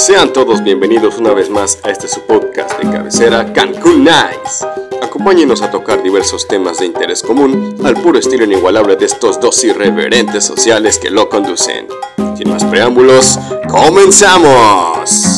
[0.00, 4.64] Sean todos bienvenidos una vez más a este su podcast de cabecera Cancún Nice.
[5.02, 9.62] Acompáñenos a tocar diversos temas de interés común al puro estilo inigualable de estos dos
[9.62, 11.86] irreverentes sociales que lo conducen.
[12.34, 15.29] Sin más preámbulos, ¡comenzamos!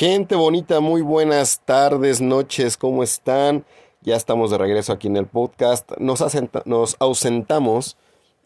[0.00, 3.66] Gente bonita, muy buenas tardes, noches, ¿cómo están?
[4.00, 5.92] Ya estamos de regreso aquí en el podcast.
[5.98, 6.24] Nos,
[6.64, 7.98] nos ausentamos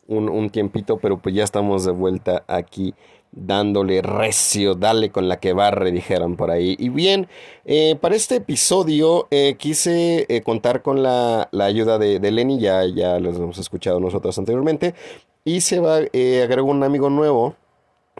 [0.09, 2.93] un, tiempito, pero pues ya estamos de vuelta aquí
[3.31, 6.75] dándole recio, dale con la que barre, dijeron por ahí.
[6.77, 7.29] Y bien,
[7.65, 12.59] eh, para este episodio eh, quise eh, contar con la, la ayuda de, de, Lenny,
[12.59, 14.97] ya, ya los hemos escuchado nosotros anteriormente,
[15.45, 17.55] y se va, agregó un amigo nuevo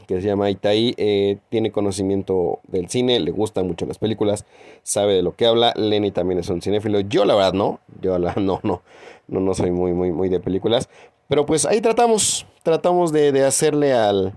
[0.07, 4.45] que se llama Itaí, eh, tiene conocimiento del cine, le gustan mucho las películas,
[4.83, 5.73] sabe de lo que habla.
[5.77, 7.01] Lenny también es un cinéfilo.
[7.01, 8.83] Yo la verdad no, yo la no, no,
[9.29, 10.89] no, no soy muy, muy, muy de películas.
[11.29, 14.35] Pero pues ahí tratamos, tratamos de, de hacerle al,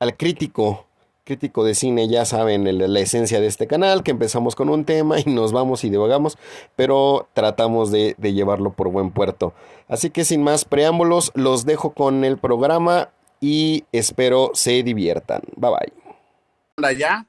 [0.00, 0.84] al crítico,
[1.24, 5.20] crítico de cine, ya saben la esencia de este canal, que empezamos con un tema
[5.20, 6.38] y nos vamos y divagamos,
[6.74, 9.52] pero tratamos de llevarlo por buen puerto.
[9.88, 15.42] Así que sin más preámbulos, los dejo con el programa y espero se diviertan.
[15.56, 15.92] Bye bye.
[16.76, 17.26] ¿Hola ya?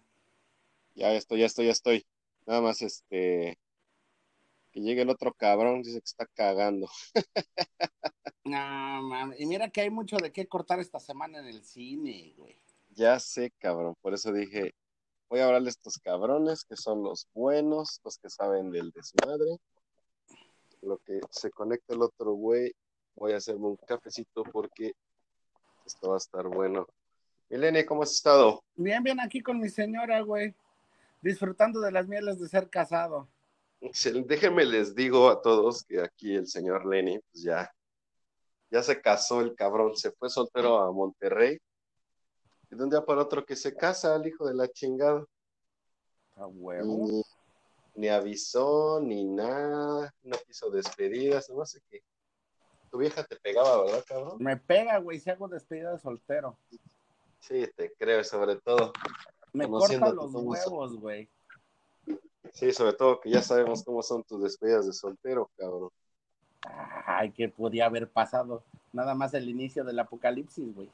[0.95, 2.05] Ya estoy, ya estoy, ya estoy.
[2.45, 3.57] Nada más este
[4.71, 6.89] que llegue el otro cabrón, dice que está cagando.
[8.45, 9.39] no, mames.
[9.39, 12.61] Y mira que hay mucho de qué cortar esta semana en el cine, güey.
[12.89, 13.95] Ya sé, cabrón.
[14.01, 14.73] Por eso dije,
[15.29, 19.57] voy a hablarle a estos cabrones que son los buenos, los que saben del desmadre.
[20.81, 22.71] Lo que se conecta el otro güey,
[23.15, 24.93] voy a hacerme un cafecito porque
[25.87, 26.87] esto va a estar bueno.
[27.49, 28.63] Milene, ¿cómo has estado?
[28.75, 30.53] Bien, bien, aquí con mi señora, güey.
[31.21, 33.27] Disfrutando de las mieles de ser casado.
[34.25, 37.71] Déjenme les digo a todos que aquí el señor Lenny, pues ya,
[38.69, 41.57] ya se casó el cabrón, se fue soltero a Monterrey.
[42.69, 45.23] Y de un día para otro que se casa el hijo de la chingada.
[46.35, 47.07] A huevo.
[47.07, 47.23] Ni,
[47.95, 52.03] ni avisó, ni nada, no quiso despedidas, no sé qué.
[52.89, 54.37] Tu vieja te pegaba, ¿verdad, cabrón?
[54.39, 56.57] Me pega, güey, si hago despedida de soltero.
[57.39, 58.93] Sí, te creo, sobre todo.
[59.53, 61.29] Me corta los huevos, güey.
[62.53, 65.89] Sí, sobre todo que ya sabemos cómo son tus despedidas de soltero, cabrón.
[67.05, 68.63] Ay, que podía haber pasado.
[68.93, 70.89] Nada más el inicio del apocalipsis, güey.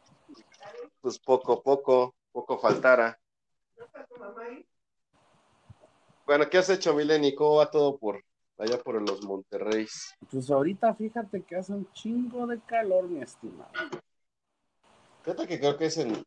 [1.02, 3.20] Pues poco, poco, poco faltara.
[6.26, 7.36] Bueno, ¿qué has hecho, Mileni?
[7.36, 8.24] ¿Cómo va todo por
[8.64, 9.88] allá por los Monterrey.
[10.32, 13.72] Pues ahorita fíjate que hace un chingo de calor, mi estimado.
[15.24, 16.24] Fíjate que creo que es en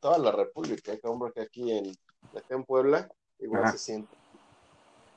[0.00, 1.94] toda la República, hombre, que aquí en,
[2.36, 3.08] acá en Puebla
[3.38, 3.72] igual Ajá.
[3.72, 4.14] se siente.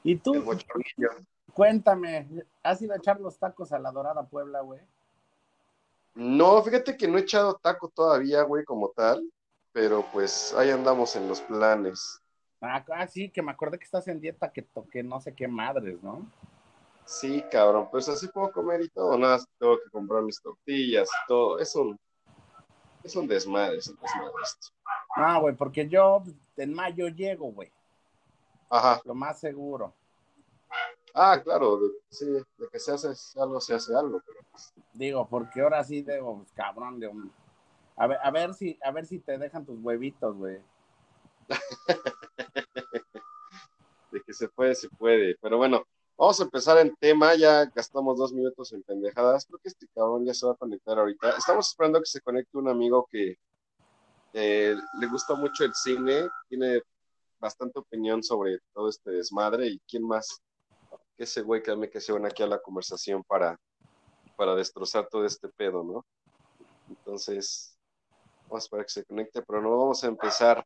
[0.03, 0.33] ¿Y tú?
[1.53, 2.27] Cuéntame,
[2.63, 4.81] ¿has ido a echar los tacos a la Dorada Puebla, güey?
[6.15, 9.23] No, fíjate que no he echado taco todavía, güey, como tal,
[9.71, 12.19] pero pues ahí andamos en los planes.
[12.61, 16.01] Ah, sí, que me acordé que estás en dieta, que toqué no sé qué madres,
[16.01, 16.25] ¿no?
[17.05, 21.27] Sí, cabrón, pues así puedo comer y todo, nada, tengo que comprar mis tortillas y
[21.27, 21.99] todo, es un,
[23.03, 24.67] es un desmadre, es un desmadre esto.
[25.15, 26.23] Ah, güey, porque yo
[26.57, 27.71] en mayo llego, güey.
[28.69, 29.01] Ajá.
[29.05, 29.93] Lo más seguro.
[31.13, 33.09] Ah, claro, de, sí, de que se hace
[33.39, 34.19] algo, se hace algo.
[34.25, 34.39] Pero...
[34.49, 37.31] pues, Digo, porque ahora sí debo, pues, cabrón, de un...
[37.95, 40.59] A ver, a ver si, a ver si te dejan tus huevitos, güey.
[44.11, 45.37] de que se puede, se puede.
[45.39, 45.83] Pero bueno,
[46.17, 47.35] vamos a empezar en tema.
[47.35, 49.45] Ya gastamos dos minutos en pendejadas.
[49.45, 51.37] Creo que este cabrón ya se va a conectar ahorita.
[51.37, 53.37] Estamos esperando que se conecte un amigo que
[54.33, 56.81] eh, le gusta mucho el cine, tiene
[57.39, 59.67] bastante opinión sobre todo este desmadre.
[59.67, 60.41] ¿Y quién más
[61.15, 63.59] que ese güey que que se van aquí a la conversación para,
[64.35, 66.05] para destrozar todo este pedo, ¿no?
[66.89, 67.77] Entonces,
[68.43, 70.65] vamos a esperar que se conecte, pero no vamos a empezar.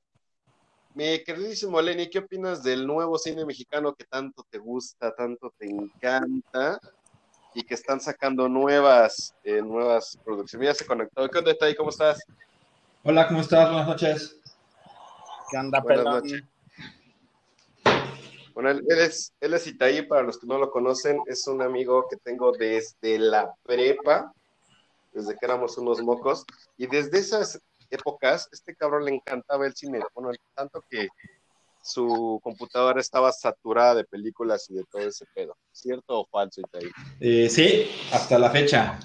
[0.98, 5.70] Mi queridísimo Lenny, ¿qué opinas del nuevo cine mexicano que tanto te gusta, tanto te
[5.70, 6.80] encanta
[7.54, 10.70] y que están sacando nuevas, eh, nuevas producciones?
[10.70, 11.30] Ya se conectó.
[11.30, 11.76] ¿Qué onda está ahí?
[11.76, 12.24] ¿Cómo estás?
[13.04, 13.70] Hola, ¿cómo estás?
[13.70, 14.38] Buenas noches.
[15.52, 16.24] ¿Qué onda, Buenas pelón?
[16.24, 16.44] noches.
[18.56, 21.62] Bueno, él, él es, él es Itaí, para los que no lo conocen, es un
[21.62, 24.34] amigo que tengo desde la prepa,
[25.14, 26.44] desde que éramos unos mocos,
[26.76, 31.08] y desde esas épocas, este cabrón le encantaba el cine, bueno, tanto que
[31.82, 35.56] su computadora estaba saturada de películas y de todo ese pedo.
[35.72, 36.90] ¿Cierto o falso, Itaí?
[37.20, 39.00] Eh, sí, hasta la fecha.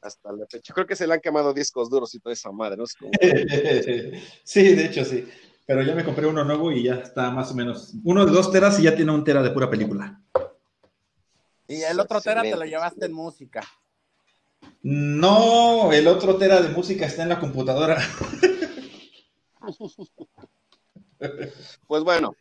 [0.00, 0.72] Hasta la fecha.
[0.72, 2.84] Creo que se le han quemado discos duros y toda esa madre, ¿no?
[2.84, 3.10] Es como-
[4.44, 5.28] sí, de hecho sí.
[5.66, 7.92] pero ya me compré uno nuevo y ya está más o menos.
[8.02, 10.18] Uno de dos teras y ya tiene un tera de pura película.
[11.68, 13.62] Y el otro tera te lo llevaste en música.
[14.82, 17.98] No, el otro tera de música está en la computadora.
[21.86, 22.34] Pues bueno,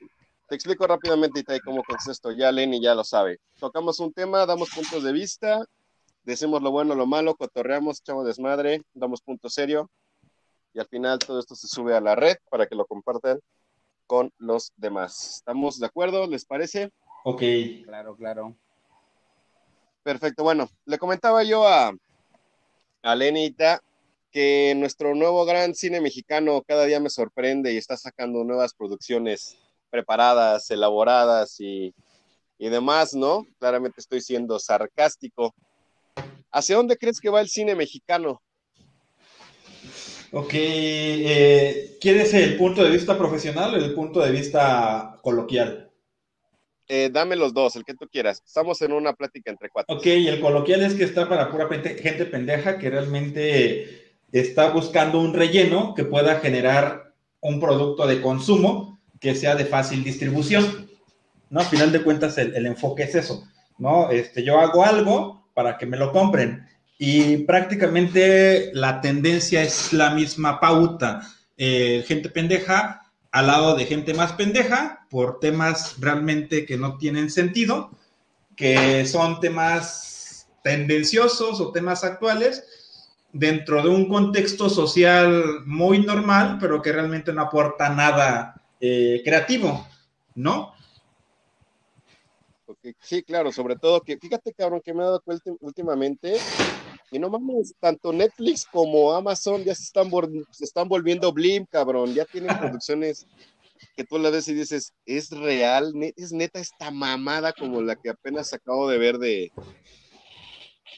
[0.47, 2.31] te explico rápidamente y cómo esto.
[2.31, 3.39] Ya Lenny ya lo sabe.
[3.59, 5.65] Tocamos un tema, damos puntos de vista,
[6.23, 9.89] decimos lo bueno, lo malo, cotorreamos, echamos desmadre, damos punto serio
[10.73, 13.39] y al final todo esto se sube a la red para que lo compartan
[14.07, 15.35] con los demás.
[15.35, 16.25] ¿Estamos de acuerdo?
[16.25, 16.91] ¿Les parece?
[17.23, 17.43] Ok.
[17.83, 18.55] Claro, claro.
[20.03, 20.43] Perfecto.
[20.43, 21.91] Bueno, le comentaba yo a,
[23.01, 23.81] a Lenita
[24.31, 29.57] que nuestro nuevo gran cine mexicano cada día me sorprende y está sacando nuevas producciones
[29.89, 31.93] preparadas, elaboradas y,
[32.59, 33.47] y demás, ¿no?
[33.57, 35.53] Claramente estoy siendo sarcástico.
[36.51, 38.41] ¿Hacia dónde crees que va el cine mexicano?
[40.31, 45.88] Ok, eh, ¿quieres el punto de vista profesional o el punto de vista coloquial?
[46.91, 48.41] Eh, dame los dos, el que tú quieras.
[48.43, 49.95] Estamos en una plática entre cuatro.
[49.95, 55.33] Ok, el coloquial es que está para pura gente pendeja que realmente está buscando un
[55.33, 60.89] relleno que pueda generar un producto de consumo que sea de fácil distribución.
[61.51, 61.59] ¿No?
[61.59, 63.47] Al final de cuentas, el, el enfoque es eso.
[63.77, 64.09] ¿No?
[64.09, 66.67] Este, yo hago algo para que me lo compren
[67.01, 71.21] y prácticamente la tendencia es la misma pauta.
[71.55, 72.98] Eh, gente pendeja
[73.31, 77.91] al lado de gente más pendeja por temas realmente que no tienen sentido,
[78.55, 82.63] que son temas tendenciosos o temas actuales
[83.31, 89.87] dentro de un contexto social muy normal, pero que realmente no aporta nada eh, creativo,
[90.35, 90.73] ¿no?
[93.01, 96.37] Sí, claro, sobre todo que, fíjate, cabrón, que me he dado cuenta últimamente
[97.11, 100.09] y no mames, tanto Netflix como Amazon ya se están,
[100.51, 102.13] se están volviendo Blim, cabrón.
[102.13, 102.49] Ya tienen
[102.81, 103.27] producciones
[103.95, 108.09] que tú la ves y dices, es real, es neta esta mamada como la que
[108.09, 109.51] apenas acabo de ver de,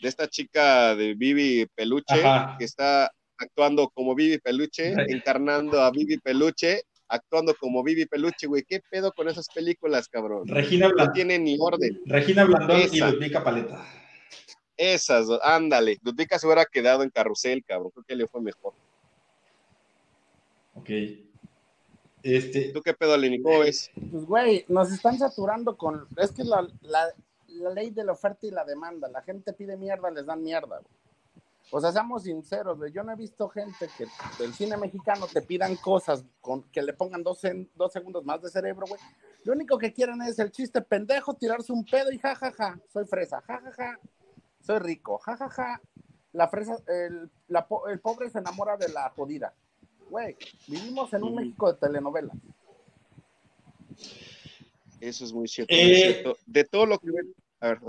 [0.01, 2.21] de esta chica de Vivi Peluche,
[2.57, 8.63] que está actuando como Vivi Peluche, encarnando a Vivi Peluche, actuando como Vivi Peluche, güey.
[8.63, 10.47] ¿Qué pedo con esas películas, cabrón?
[10.47, 11.07] Regina Blandón.
[11.07, 12.01] No tiene ni orden.
[12.05, 13.85] Regina Blandón y Ludwika Paleta.
[14.77, 15.97] Esas, ándale.
[16.01, 17.91] Ludvika se hubiera quedado en carrusel, cabrón.
[17.91, 18.73] Creo que le fue mejor.
[20.73, 20.89] Ok.
[22.23, 22.71] Este...
[22.71, 23.41] ¿Tú qué pedo, Lenny?
[23.41, 23.91] ¿Cómo ves?
[24.11, 26.07] Pues, güey, nos están saturando con.
[26.17, 27.13] Es que la, la,
[27.73, 29.09] ley de la oferta y la demanda.
[29.09, 31.00] La gente pide mierda, les dan mierda, güey.
[31.71, 32.91] O sea, seamos sinceros, güey.
[32.91, 34.05] Yo no he visto gente que
[34.37, 37.41] del cine mexicano te pidan cosas con que le pongan dos,
[37.75, 38.99] dos segundos más de cerebro, güey.
[39.45, 42.79] Lo único que quieren es el chiste pendejo, tirarse un pedo y jajaja, ja, ja,
[42.91, 43.71] soy fresa, jajaja.
[43.71, 43.99] Ja, ja
[44.61, 45.49] soy rico, jajaja.
[45.49, 45.81] Ja, ja.
[46.33, 47.29] La fresa, el,
[47.89, 49.53] el pobre se enamora de la jodida.
[50.09, 50.37] Güey,
[50.67, 52.33] vivimos en un México de telenovela.
[55.01, 55.73] Eso es muy cierto.
[55.73, 57.07] Eh, de todo lo que...
[57.61, 57.79] A ver,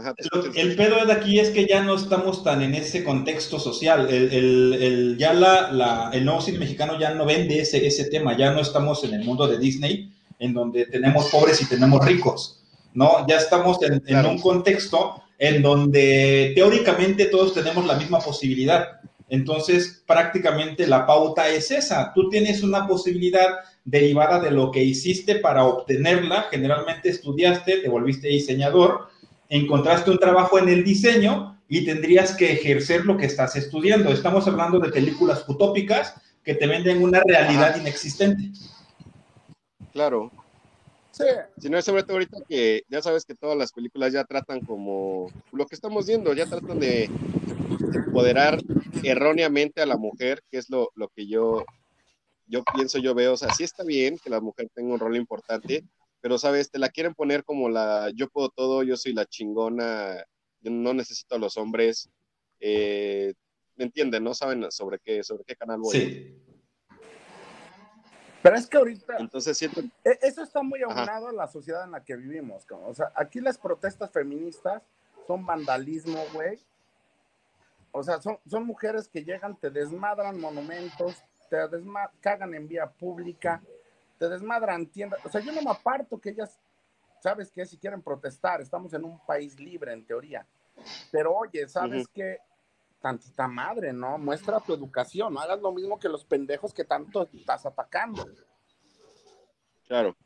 [0.54, 4.06] el pedo de aquí es que ya no estamos tan en ese contexto social.
[4.10, 8.04] El, el, el ya la, la, el nuevo cine mexicano ya no vende ese, ese
[8.04, 8.36] tema.
[8.36, 12.62] Ya no estamos en el mundo de Disney, en donde tenemos pobres y tenemos ricos.
[12.92, 13.26] ¿no?
[13.26, 19.00] Ya estamos en, en un contexto en donde teóricamente todos tenemos la misma posibilidad.
[19.30, 22.12] Entonces, prácticamente la pauta es esa.
[22.14, 23.48] Tú tienes una posibilidad
[23.86, 26.48] derivada de lo que hiciste para obtenerla.
[26.50, 29.08] Generalmente estudiaste, te volviste diseñador,
[29.53, 34.11] encontraste un trabajo en el diseño y tendrías que ejercer lo que estás estudiando.
[34.11, 38.51] Estamos hablando de películas utópicas que te venden una realidad inexistente.
[39.93, 40.31] Claro,
[41.13, 41.25] Sí.
[41.59, 44.61] Si no es sobre todo ahorita que ya sabes que todas las películas ya tratan
[44.61, 47.11] como lo que estamos viendo, ya tratan de
[47.94, 48.59] empoderar
[49.03, 51.67] erróneamente a la mujer, que es lo, lo que yo,
[52.47, 53.35] yo pienso, yo veo.
[53.35, 55.85] O sea, sí está bien que la mujer tenga un rol importante,
[56.22, 60.24] pero sabes, te la quieren poner como la yo puedo todo, yo soy la chingona,
[60.60, 62.08] yo no necesito a los hombres.
[62.60, 63.34] Eh,
[63.74, 64.22] ¿Me entienden?
[64.22, 65.91] ¿No saben sobre qué, sobre qué canal voy?
[65.91, 66.43] Sí.
[68.41, 69.17] Pero es que ahorita.
[69.19, 69.81] Entonces siento.
[70.05, 72.64] E, eso está muy aunado a la sociedad en la que vivimos.
[72.70, 74.81] O sea, aquí las protestas feministas
[75.26, 76.60] son vandalismo, güey.
[77.91, 81.17] O sea, son, son mujeres que llegan, te desmadran monumentos,
[81.50, 81.56] te
[82.20, 83.60] cagan en vía pública,
[84.22, 85.19] te desmadran tiendas.
[85.26, 86.56] O sea, yo no me aparto que ellas,
[87.20, 87.67] ¿sabes qué?
[87.67, 90.46] Si quieren protestar, estamos en un país libre en teoría.
[91.10, 92.38] Pero oye, ¿sabes qué?
[93.00, 94.19] tantita madre, ¿no?
[94.19, 98.24] Muestra tu educación, no hagas lo mismo que los pendejos que tanto estás atacando.
[99.88, 100.17] Claro.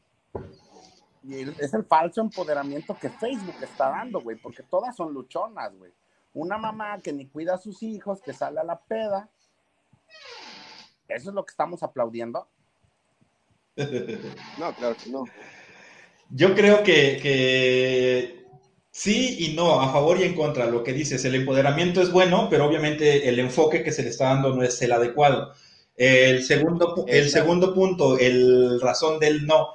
[1.23, 5.95] Y es el falso empoderamiento que Facebook está dando, güey, porque todas son luchonas, güey.
[6.35, 9.31] Una mamá que ni cuida a sus hijos, que sale a la peda.
[11.09, 12.47] Eso es lo que estamos aplaudiendo.
[14.59, 15.25] No, claro que no.
[16.31, 18.45] Yo creo que, que
[18.91, 20.67] sí y no, a favor y en contra.
[20.67, 24.27] Lo que dices, el empoderamiento es bueno, pero obviamente el enfoque que se le está
[24.27, 25.53] dando no es el adecuado.
[25.95, 29.69] El segundo, el segundo punto, el razón del no.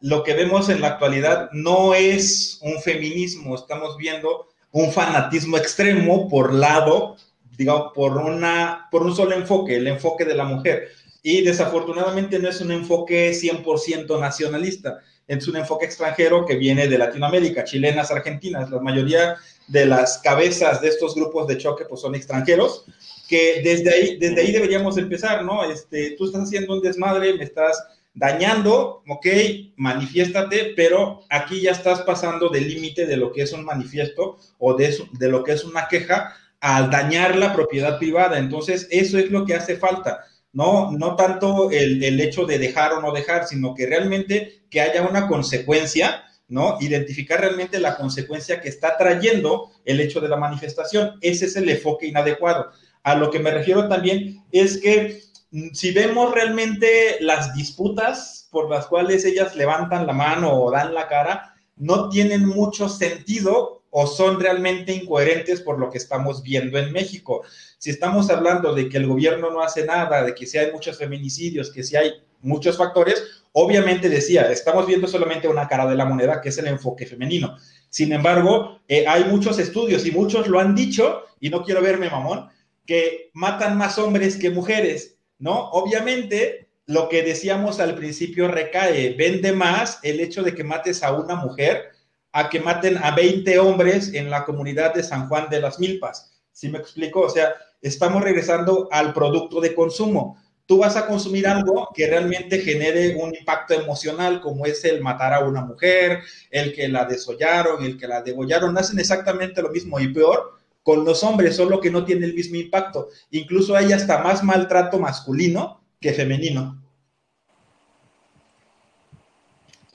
[0.00, 6.28] Lo que vemos en la actualidad no es un feminismo, estamos viendo un fanatismo extremo
[6.28, 7.16] por lado,
[7.56, 10.88] digamos, por, una, por un solo enfoque, el enfoque de la mujer.
[11.28, 16.98] Y desafortunadamente no es un enfoque 100% nacionalista, es un enfoque extranjero que viene de
[16.98, 18.70] Latinoamérica, chilenas, argentinas.
[18.70, 19.34] La mayoría
[19.66, 22.84] de las cabezas de estos grupos de choque pues son extranjeros,
[23.28, 25.64] que desde ahí, desde ahí deberíamos empezar, ¿no?
[25.64, 29.26] Este, tú estás haciendo un desmadre, me estás dañando, ok,
[29.74, 34.74] manifiéstate, pero aquí ya estás pasando del límite de lo que es un manifiesto o
[34.74, 38.38] de, de lo que es una queja al dañar la propiedad privada.
[38.38, 40.24] Entonces, eso es lo que hace falta
[40.56, 44.80] no, no tanto el, el, hecho de dejar o no dejar, sino que realmente que
[44.80, 46.78] haya una consecuencia, ¿no?
[46.80, 51.18] Identificar realmente la consecuencia que está trayendo el hecho de la manifestación.
[51.20, 52.70] Ese es el enfoque inadecuado.
[53.02, 55.20] A lo que me refiero también es que
[55.50, 60.94] mm, si vemos realmente las disputas por las cuales ellas levantan la mano o dan
[60.94, 66.78] la cara, no tienen mucho sentido o son realmente incoherentes por lo que estamos viendo
[66.78, 67.44] en México.
[67.78, 70.98] Si estamos hablando de que el gobierno no hace nada, de que si hay muchos
[70.98, 72.12] feminicidios, que si hay
[72.42, 76.66] muchos factores, obviamente decía, estamos viendo solamente una cara de la moneda, que es el
[76.66, 77.56] enfoque femenino.
[77.88, 82.10] Sin embargo, eh, hay muchos estudios y muchos lo han dicho, y no quiero verme
[82.10, 82.50] mamón,
[82.84, 85.70] que matan más hombres que mujeres, ¿no?
[85.70, 91.14] Obviamente, lo que decíamos al principio recae, vende más el hecho de que mates a
[91.14, 91.95] una mujer
[92.36, 96.38] a que maten a 20 hombres en la comunidad de San Juan de las Milpas.
[96.52, 97.22] ¿Sí me explico?
[97.22, 100.36] O sea, estamos regresando al producto de consumo.
[100.66, 105.32] Tú vas a consumir algo que realmente genere un impacto emocional, como es el matar
[105.32, 109.98] a una mujer, el que la desollaron, el que la degollaron, hacen exactamente lo mismo
[109.98, 113.08] y peor con los hombres, solo que no tiene el mismo impacto.
[113.30, 116.82] Incluso hay hasta más maltrato masculino que femenino.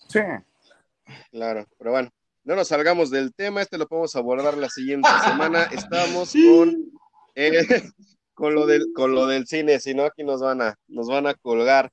[0.08, 0.22] Sí.
[1.32, 2.10] Claro, pero bueno,
[2.44, 5.64] no nos salgamos del tema, este lo podemos abordar la siguiente semana.
[5.72, 6.92] Estamos con,
[7.36, 7.52] eh,
[8.34, 11.28] con, lo del, con lo del cine, si no, aquí nos van a, nos van
[11.28, 11.92] a colgar.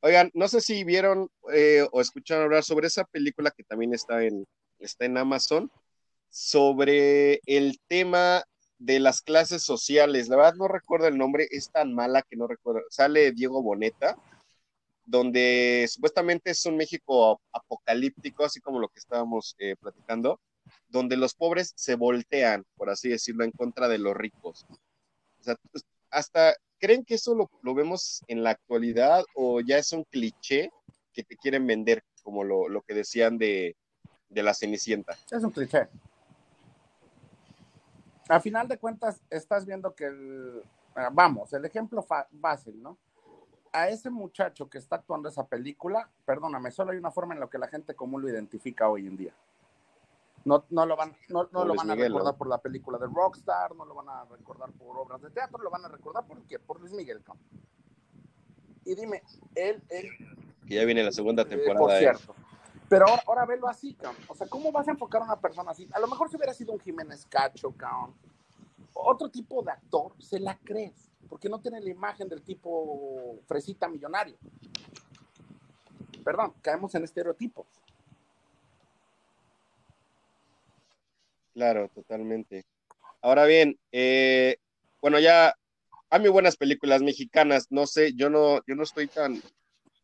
[0.00, 4.24] Oigan, no sé si vieron eh, o escucharon hablar sobre esa película que también está
[4.24, 4.46] en,
[4.78, 5.70] está en Amazon,
[6.30, 8.44] sobre el tema
[8.78, 10.28] de las clases sociales.
[10.28, 12.80] La verdad no recuerdo el nombre, es tan mala que no recuerdo.
[12.88, 14.16] Sale Diego Boneta
[15.04, 20.40] donde supuestamente es un México apocalíptico, así como lo que estábamos eh, platicando,
[20.88, 24.66] donde los pobres se voltean, por así decirlo, en contra de los ricos.
[24.70, 29.92] O sea, pues, hasta, ¿creen que eso lo, vemos en la actualidad o ya es
[29.92, 30.70] un cliché
[31.12, 33.76] que te quieren vender, como lo, que decían de,
[34.28, 35.16] de la Cenicienta?
[35.30, 35.88] Es un cliché.
[38.28, 40.62] A final de cuentas, estás viendo que el,
[41.12, 42.06] vamos, el ejemplo
[42.40, 42.96] fácil, ¿no?
[43.72, 47.48] A ese muchacho que está actuando esa película, perdóname, solo hay una forma en la
[47.48, 49.34] que la gente común lo identifica hoy en día.
[50.44, 53.84] No, no lo van, no, lo van a recordar por la película de Rockstar, no
[53.84, 56.80] lo van a recordar por obras de teatro, lo van a recordar por qué, por
[56.80, 57.22] Luis Miguel.
[58.84, 59.22] Y dime,
[59.54, 60.08] él, él.
[60.66, 61.78] Que ya viene la segunda eh, temporada.
[61.78, 62.34] por cierto.
[62.88, 63.96] Pero ahora, ahora velo así,
[64.28, 65.86] O sea, ¿cómo vas a enfocar a una persona así?
[65.92, 68.14] A lo mejor si hubiera sido un Jiménez Cacho, cabrón.
[68.94, 73.88] Otro tipo de actor, se la crees porque no tiene la imagen del tipo fresita
[73.88, 74.36] millonario.
[76.24, 77.66] Perdón, caemos en estereotipos.
[81.54, 82.64] Claro, totalmente.
[83.22, 84.56] Ahora bien, eh,
[85.00, 85.54] bueno, ya
[86.10, 89.40] hay muy buenas películas mexicanas, no sé, yo no, yo no estoy tan,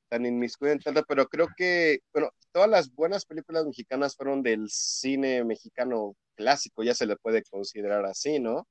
[0.08, 4.70] tan inmiscuido en tanto, pero creo que, bueno, todas las buenas películas mexicanas fueron del
[4.70, 8.68] cine mexicano clásico, ya se le puede considerar así, ¿no?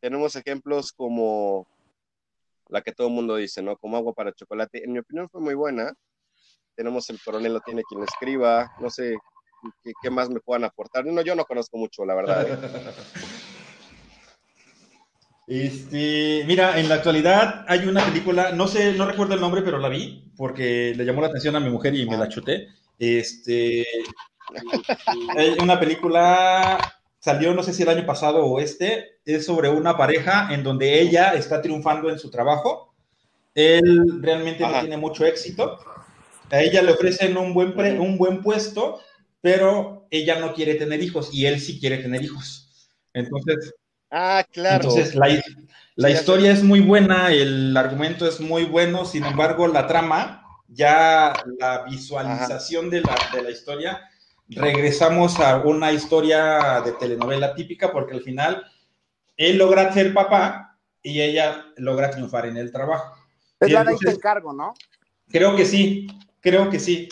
[0.00, 1.66] Tenemos ejemplos como
[2.70, 3.76] la que todo el mundo dice, ¿no?
[3.76, 4.84] Como agua para chocolate.
[4.84, 5.92] En mi opinión fue muy buena.
[6.74, 9.16] Tenemos el coronel, lo tiene quien escriba, no sé
[10.02, 11.04] qué, más me puedan aportar.
[11.04, 12.48] No, yo no conozco mucho, la verdad.
[12.48, 12.58] ¿eh?
[15.50, 19.78] Este, mira, en la actualidad hay una película, no sé, no recuerdo el nombre, pero
[19.78, 22.68] la vi porque le llamó la atención a mi mujer y me la chuté.
[23.00, 23.84] Este,
[25.60, 26.78] una película
[27.20, 31.00] salió, no sé si el año pasado o este, es sobre una pareja en donde
[31.00, 32.94] ella está triunfando en su trabajo.
[33.54, 35.78] Él realmente no tiene mucho éxito.
[36.50, 39.00] A ella le ofrecen un buen, un buen puesto,
[39.40, 42.88] pero ella no quiere tener hijos y él sí quiere tener hijos.
[43.12, 43.74] Entonces,
[44.10, 44.88] ah, claro.
[44.88, 50.42] Entonces, la, historia es muy buena, el argumento es muy bueno, sin embargo, la trama
[50.68, 54.09] ya la visualización de la, de la historia,
[54.50, 58.64] regresamos a una historia de telenovela típica porque al final
[59.36, 63.16] él logra ser papá y ella logra triunfar en el trabajo.
[63.58, 64.74] Es la de ahí entonces- te encargo, ¿no?
[65.28, 66.08] Creo que sí,
[66.40, 67.08] creo que sí.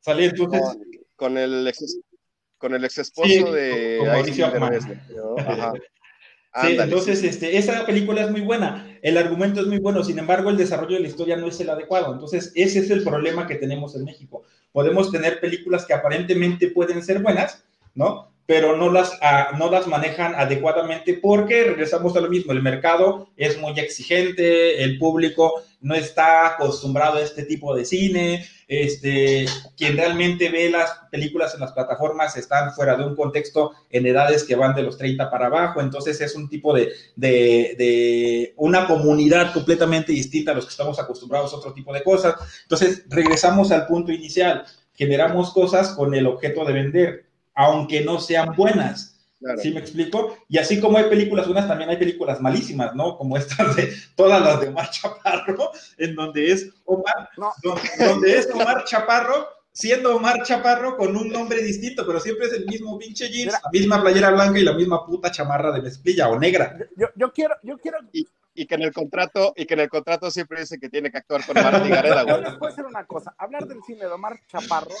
[0.00, 0.80] Sale entonces, Con,
[1.16, 1.98] con el ex,
[2.58, 5.36] con el ex esposo Sí, de con Mauricio ¿no?
[5.38, 5.72] Ajá.
[6.62, 10.48] Sí, entonces, este, esa película es muy buena, el argumento es muy bueno, sin embargo,
[10.48, 12.14] el desarrollo de la historia no es el adecuado.
[12.14, 14.44] Entonces, ese es el problema que tenemos en México.
[14.76, 17.64] Podemos tener películas que aparentemente pueden ser buenas,
[17.94, 18.30] ¿no?
[18.46, 22.52] Pero no las, ah, no las manejan adecuadamente porque regresamos a lo mismo.
[22.52, 28.46] El mercado es muy exigente, el público no está acostumbrado a este tipo de cine.
[28.68, 34.06] Este, quien realmente ve las películas en las plataformas están fuera de un contexto en
[34.06, 38.54] edades que van de los 30 para abajo, entonces es un tipo de, de, de
[38.56, 42.34] una comunidad completamente distinta a los que estamos acostumbrados a otro tipo de cosas.
[42.62, 47.25] Entonces, regresamos al punto inicial, generamos cosas con el objeto de vender,
[47.56, 49.14] aunque no sean buenas.
[49.38, 49.60] Claro.
[49.60, 50.36] ¿Sí me explico?
[50.48, 53.18] Y así como hay películas buenas, también hay películas malísimas, ¿no?
[53.18, 57.52] Como estas de todas las de Omar Chaparro, en donde es Omar, No.
[57.62, 62.54] donde, donde es Omar Chaparro, siendo Omar Chaparro con un nombre distinto, pero siempre es
[62.54, 63.60] el mismo pinche jeans, Mira.
[63.62, 66.78] la misma playera blanca y la misma puta chamarra de mezclilla o negra.
[66.96, 67.98] Yo, yo quiero, yo quiero,
[68.58, 71.18] Y que en el contrato, y que en el contrato siempre dice que tiene que
[71.18, 72.42] actuar con Marta Gareda, yo güey.
[72.42, 73.34] les puedo decir una cosa.
[73.36, 74.94] Hablar del cine de Omar Chaparro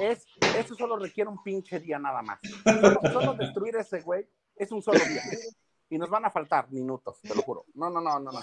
[0.00, 0.24] es,
[0.56, 2.38] eso solo requiere un pinche día nada más.
[2.64, 4.26] Solo, solo destruir ese güey
[4.56, 5.22] es un solo día.
[5.90, 7.66] Y nos van a faltar minutos, te lo juro.
[7.74, 8.40] No, no, no, no, no.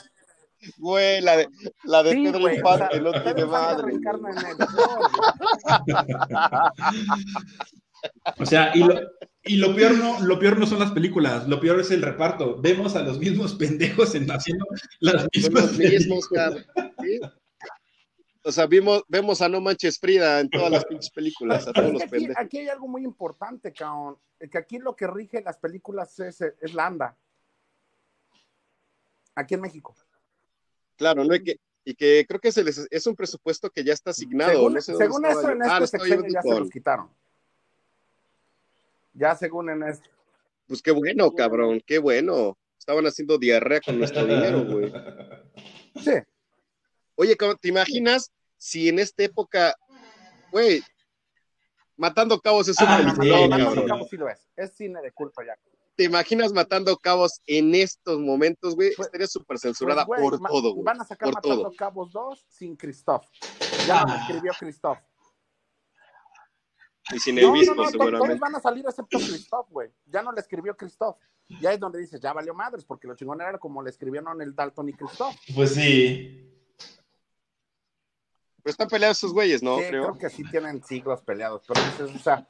[0.77, 1.49] Güey, la de,
[1.83, 3.93] la de Sí, Pedro güey, o Infante sea, no Pedro tiene Infante madre.
[3.93, 4.57] en el
[8.39, 8.93] O sea, y lo,
[9.45, 12.59] y lo peor no, lo peor no son las películas, lo peor es el reparto.
[12.61, 14.65] Vemos a los mismos pendejos en haciendo
[14.99, 16.65] las mismas los mismos, películas.
[16.75, 16.93] cabrón.
[17.01, 17.19] ¿sí?
[18.43, 21.93] O sea, vimos, vemos a No Manches Frida en todas las pinches películas, a todos
[21.93, 22.37] los aquí, pendejos.
[22.37, 24.17] aquí hay algo muy importante, cabrón.
[24.51, 27.17] Que aquí lo que rige las películas es, es la ANDA.
[29.33, 29.95] Aquí en México.
[30.95, 31.33] Claro, ¿no?
[31.35, 34.51] Y que, y que creo que se les, es un presupuesto que ya está asignado.
[34.53, 35.49] según no sé según eso, yo.
[35.49, 37.09] en Ah, este sexenio viendo ya se los quitaron.
[39.15, 40.09] Ya según en este.
[40.67, 42.57] Pues qué bueno, cabrón, qué bueno.
[42.77, 44.91] Estaban haciendo diarrea con nuestro dinero, güey.
[46.03, 46.11] Sí.
[47.15, 49.73] Oye, cabrón, ¿te imaginas si en esta época,
[50.51, 50.81] güey,
[51.97, 53.59] Matando Cabos es un Ah, peliculón, sí, No, cabrón.
[53.69, 54.47] Matando Cabos sí lo es.
[54.57, 55.57] Es cine de culto ya.
[55.95, 58.93] ¿Te imaginas Matando Cabos en estos momentos, güey?
[58.95, 60.83] Pues- Estaría súper censurada Pues, güey, por todo, güey.
[60.83, 61.73] Van a sacar por Matando todo.
[61.77, 63.25] Cabos 2 sin Christoph.
[63.87, 64.17] Ya lo Ah.
[64.27, 64.97] escribió Christoph.
[67.13, 68.39] Y sin el No, no, visco, no, to- todos seguramente.
[68.39, 69.91] van a salir excepto Christoph, güey.
[70.07, 71.17] Ya no le escribió Christoph.
[71.61, 74.55] Ya es donde dices, ya valió madres, porque lo chingón era como le escribieron el
[74.55, 75.35] Dalton y Christoph.
[75.53, 76.51] Pues sí.
[78.63, 79.77] Pero están peleados esos güeyes, ¿no?
[79.77, 80.03] Sí, Creo.
[80.05, 82.47] creo que sí tienen siglos peleados, pero dices, o sea,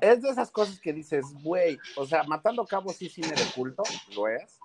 [0.00, 3.82] es de esas cosas que dices, güey, o sea, Matando Cabos sí cine de culto,
[4.14, 4.60] lo es.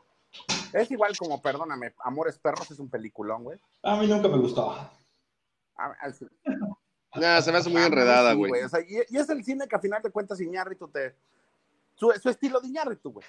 [0.74, 3.60] Es igual como, perdóname, Amores Perros es un peliculón, güey.
[3.82, 4.70] A mí nunca me gustó.
[4.70, 4.92] A-
[6.02, 6.28] a- sí.
[7.16, 8.64] Nah, se me hace muy Ah, enredada, sí, güey.
[8.64, 11.16] O sea, y, y es el cine que a final de cuentas Iñárritu te...
[11.96, 13.26] Su, su estilo de Iñárritu, güey.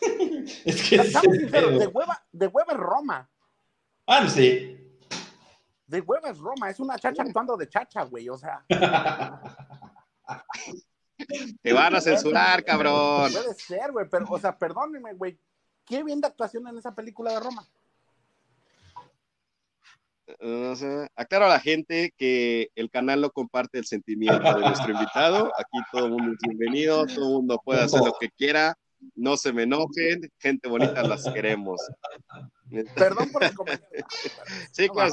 [0.64, 3.28] Es que es sinceros, de hueva, de hueva es Roma.
[4.06, 4.78] Ah, sé.
[5.86, 6.70] De hueva es Roma.
[6.70, 8.28] Es una chacha actuando de chacha, güey.
[8.28, 8.64] O sea,
[11.62, 13.30] Te van a censurar, cabrón.
[13.32, 14.08] puede ser, güey.
[14.08, 15.38] Pero, o sea, perdónenme, güey.
[15.84, 17.66] Qué bien de actuación en esa película de Roma.
[21.16, 25.52] Aclaro a la gente que el canal no comparte el sentimiento de nuestro invitado.
[25.58, 28.76] Aquí todo el mundo es bienvenido, todo el mundo puede hacer lo que quiera.
[29.14, 31.80] No se me enojen, gente bonita las queremos.
[32.94, 34.04] Perdón por el comentario.
[34.72, 35.12] Sí, No, claro,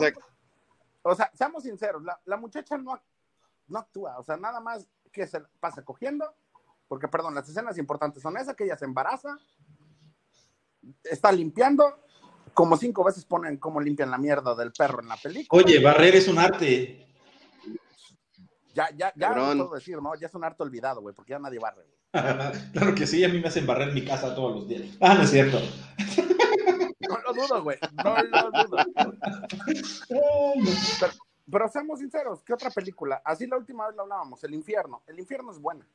[1.04, 3.02] o sea, seamos sinceros, la, la muchacha no, ac-
[3.68, 4.20] no actúa.
[4.20, 6.26] O sea, nada más que se pasa cogiendo.
[6.90, 9.38] Porque, perdón, las escenas importantes son esas, que ella se embaraza,
[11.04, 12.00] está limpiando,
[12.58, 15.62] como cinco veces ponen cómo limpian la mierda del perro en la película.
[15.64, 17.06] Oye, barrer es un arte.
[18.74, 19.60] Ya, ya, ya Cabrón.
[19.60, 20.16] no puedo decir, ¿no?
[20.16, 21.94] Ya es un harto olvidado, güey, porque ya nadie barre, güey.
[22.74, 24.82] claro que sí, a mí me hacen barrer mi casa todos los días.
[25.00, 25.60] Ah, no es cierto.
[27.08, 27.78] No lo dudo, güey.
[28.04, 28.78] No lo dudo.
[31.00, 31.14] Pero,
[31.52, 33.22] pero seamos sinceros, ¿qué otra película?
[33.24, 35.04] Así la última vez lo hablábamos, El Infierno.
[35.06, 35.88] El Infierno es buena.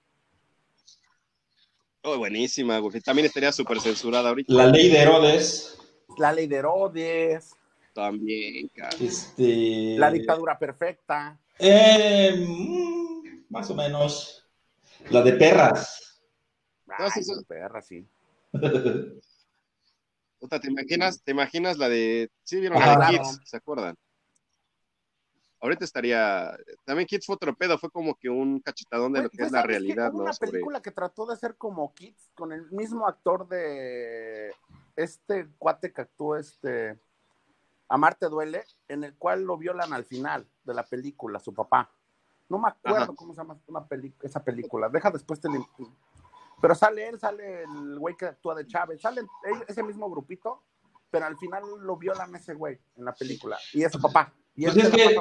[2.03, 3.01] oh, buenísima, güey.
[3.01, 4.53] También estaría súper censurada ahorita.
[4.55, 5.81] La ley de Herodes.
[6.19, 7.55] La Ley de Herodes,
[7.95, 8.71] También.
[9.01, 9.97] Este.
[9.99, 11.39] La Dictadura Perfecta.
[11.59, 14.47] Eh, mm, más o menos.
[15.11, 16.21] La de perras.
[16.89, 17.33] Ay, sí.
[17.39, 18.07] qué perra, sí.
[20.39, 22.31] Puta, ¿te imaginas, te imaginas la de.
[22.43, 23.13] Sí, vieron Ah, la de claro.
[23.31, 23.97] Kids, ¿se acuerdan?
[25.63, 26.57] Ahorita estaría.
[26.85, 29.53] También Kids fue otro pedo, fue como que un cachetadón de lo que pues, es
[29.53, 30.25] la realidad, Hubo ¿no?
[30.25, 34.53] Una Sobre- película que trató de ser como Kids con el mismo actor de
[34.97, 37.01] este cuate que actuó este
[37.89, 41.91] Amarte duele, en el cual lo violan al final de la película, su papá.
[42.49, 43.13] No me acuerdo Ajá.
[43.15, 43.87] cómo se llama una
[44.23, 44.89] esa película.
[44.89, 45.49] Deja después te
[46.61, 49.23] Pero sale él, sale el güey que actúa de Chávez, sale
[49.69, 50.63] ese mismo grupito,
[51.11, 53.59] pero al final lo violan ese güey en la película.
[53.75, 54.33] Y es su papá.
[54.57, 55.17] Y Pues es que.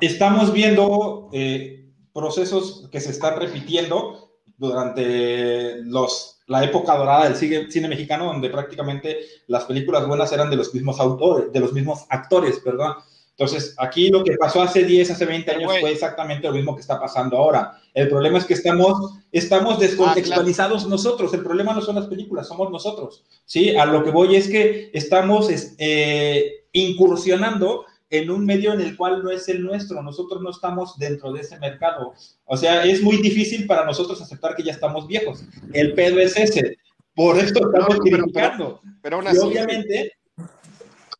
[0.00, 7.70] Estamos viendo eh, procesos que se están repitiendo durante los, la época dorada del cine,
[7.70, 12.04] cine mexicano, donde prácticamente las películas buenas eran de los mismos autores, de los mismos
[12.10, 12.94] actores, perdón.
[13.30, 16.82] Entonces, aquí lo que pasó hace 10, hace 20 años fue exactamente lo mismo que
[16.82, 17.80] está pasando ahora.
[17.94, 21.32] El problema es que estamos, estamos descontextualizados nosotros.
[21.32, 23.24] El problema no son las películas, somos nosotros.
[23.46, 23.74] ¿sí?
[23.76, 28.96] A lo que voy es que estamos es- eh, incursionando en un medio en el
[28.96, 30.02] cual no es el nuestro.
[30.02, 32.12] Nosotros no estamos dentro de ese mercado.
[32.44, 35.44] O sea, es muy difícil para nosotros aceptar que ya estamos viejos.
[35.72, 36.76] El pedo es ese.
[37.14, 38.80] Por eso estamos No, pero- criticando.
[39.02, 39.38] Pero aún Y así.
[39.38, 40.12] obviamente,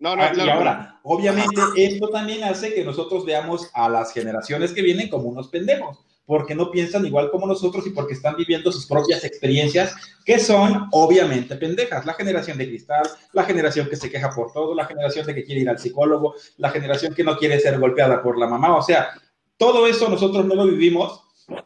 [0.02, 4.72] No, no, Ah, y ahora, obviamente, esto también hace que nosotros veamos a las generaciones
[4.72, 5.98] que vienen como unos pendejos,
[6.30, 10.86] porque no piensan igual como nosotros y porque están viviendo sus propias experiencias, que son
[10.92, 12.06] obviamente pendejas.
[12.06, 15.42] La generación de cristal, la generación que se queja por todo, la generación de que
[15.42, 18.76] quiere ir al psicólogo, la generación que no quiere ser golpeada por la mamá.
[18.76, 19.08] O sea,
[19.56, 21.20] todo eso nosotros no lo vivimos,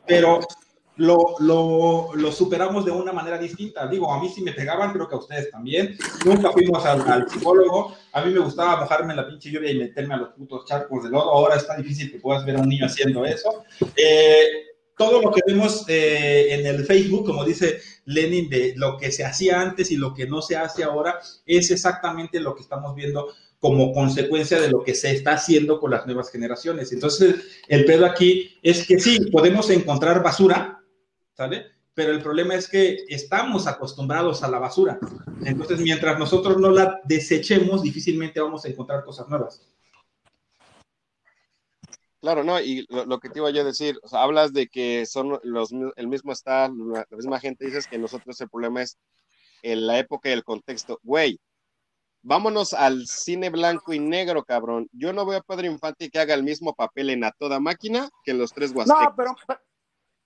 [0.07, 0.41] pero
[0.97, 3.87] lo, lo, lo superamos de una manera distinta.
[3.87, 5.97] Digo, a mí sí me pegaban, creo que a ustedes también.
[6.25, 7.95] Nunca fuimos al, al psicólogo.
[8.13, 11.11] A mí me gustaba mojarme la pinche lluvia y meterme a los putos charcos de
[11.11, 11.31] lodo.
[11.31, 13.65] Ahora está difícil que puedas ver a un niño haciendo eso.
[13.97, 14.47] Eh,
[14.97, 19.25] todo lo que vemos eh, en el Facebook, como dice Lenin, de lo que se
[19.25, 23.29] hacía antes y lo que no se hace ahora, es exactamente lo que estamos viendo
[23.59, 26.93] como consecuencia de lo que se está haciendo con las nuevas generaciones.
[26.93, 30.84] Entonces, el pedo aquí es que sí, podemos encontrar basura,
[31.35, 31.67] ¿sale?
[31.95, 34.99] Pero el problema es que estamos acostumbrados a la basura.
[35.45, 39.69] Entonces, mientras nosotros no la desechemos, difícilmente vamos a encontrar cosas nuevas.
[42.21, 44.67] Claro, no, y lo, lo que te iba yo a decir, o sea, hablas de
[44.67, 48.83] que son los, el mismo staff, la, la misma gente, dices que nosotros el problema
[48.83, 48.99] es
[49.63, 50.99] en la época y el contexto.
[51.03, 51.39] Güey,
[52.23, 54.89] vámonos al cine blanco y negro, cabrón.
[54.93, 58.09] Yo no veo a Pedro Infante que haga el mismo papel en A Toda Máquina
[58.25, 59.05] que en Los Tres Huastecos.
[59.05, 59.37] No, pero,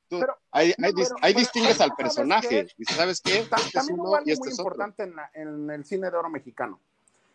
[0.09, 2.67] Tú- pero- ahí, ahí pero- ahí pero- distingues al ¿sabes personaje.
[2.77, 2.85] qué?
[2.95, 3.43] ¿sabes qué?
[3.49, 4.65] Ta- Este es También uno hubo algo y este muy es otro.
[4.73, 6.81] importante en, la- en el cine de oro mexicano.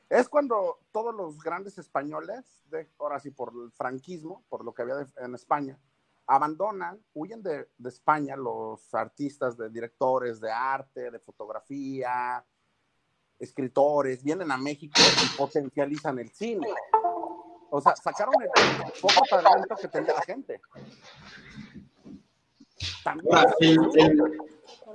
[0.09, 4.81] Es cuando todos los grandes españoles, de, ahora sí por el franquismo, por lo que
[4.83, 5.77] había de- en España,
[6.27, 12.43] abandonan, huyen de, de España los artistas, de directores de arte, de fotografía,
[13.39, 16.67] escritores, vienen a México y potencializan el cine.
[17.71, 18.49] O sea, sacaron el
[19.01, 20.61] poco talento que tenía la gente.
[23.03, 24.21] También Ahora, el- el-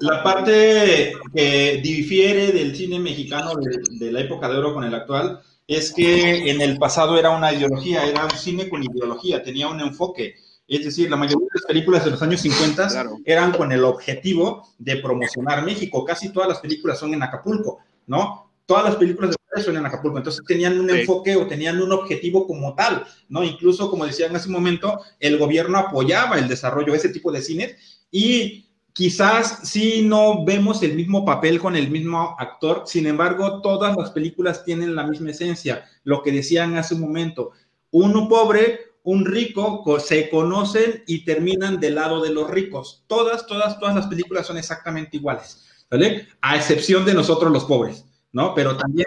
[0.01, 4.95] la parte que difiere del cine mexicano de, de la época de oro con el
[4.95, 9.69] actual es que en el pasado era una ideología, era un cine con ideología, tenía
[9.69, 10.37] un enfoque.
[10.67, 13.19] Es decir, la mayoría de las películas de los años 50 Claro.
[13.25, 16.05] eran con el objetivo de promocionar México.
[16.05, 18.48] Casi todas las películas son en Acapulco, ¿no?
[18.69, 20.19] Todas las películas de Juárez son en Acapulco.
[20.19, 21.01] Entonces tenían un Sí.
[21.01, 23.43] enfoque o tenían un objetivo como tal, ¿no?
[23.43, 27.41] Incluso, como decían hace un momento, el gobierno apoyaba el desarrollo de ese tipo de
[27.41, 33.63] cines y quizás sí no vemos el mismo papel con el mismo actor, sin embargo,
[33.63, 35.85] todas las películas tienen la misma esencia.
[36.05, 37.53] Lo que decían hace un momento,
[37.91, 43.05] uno pobre, un rico, co- se conocen y terminan del lado de los ricos.
[43.07, 46.29] Todas, todas, todas las películas son exactamente iguales, ¿vale?
[46.43, 48.55] A excepción de nosotros los pobres, ¿no?
[48.55, 49.07] Pero también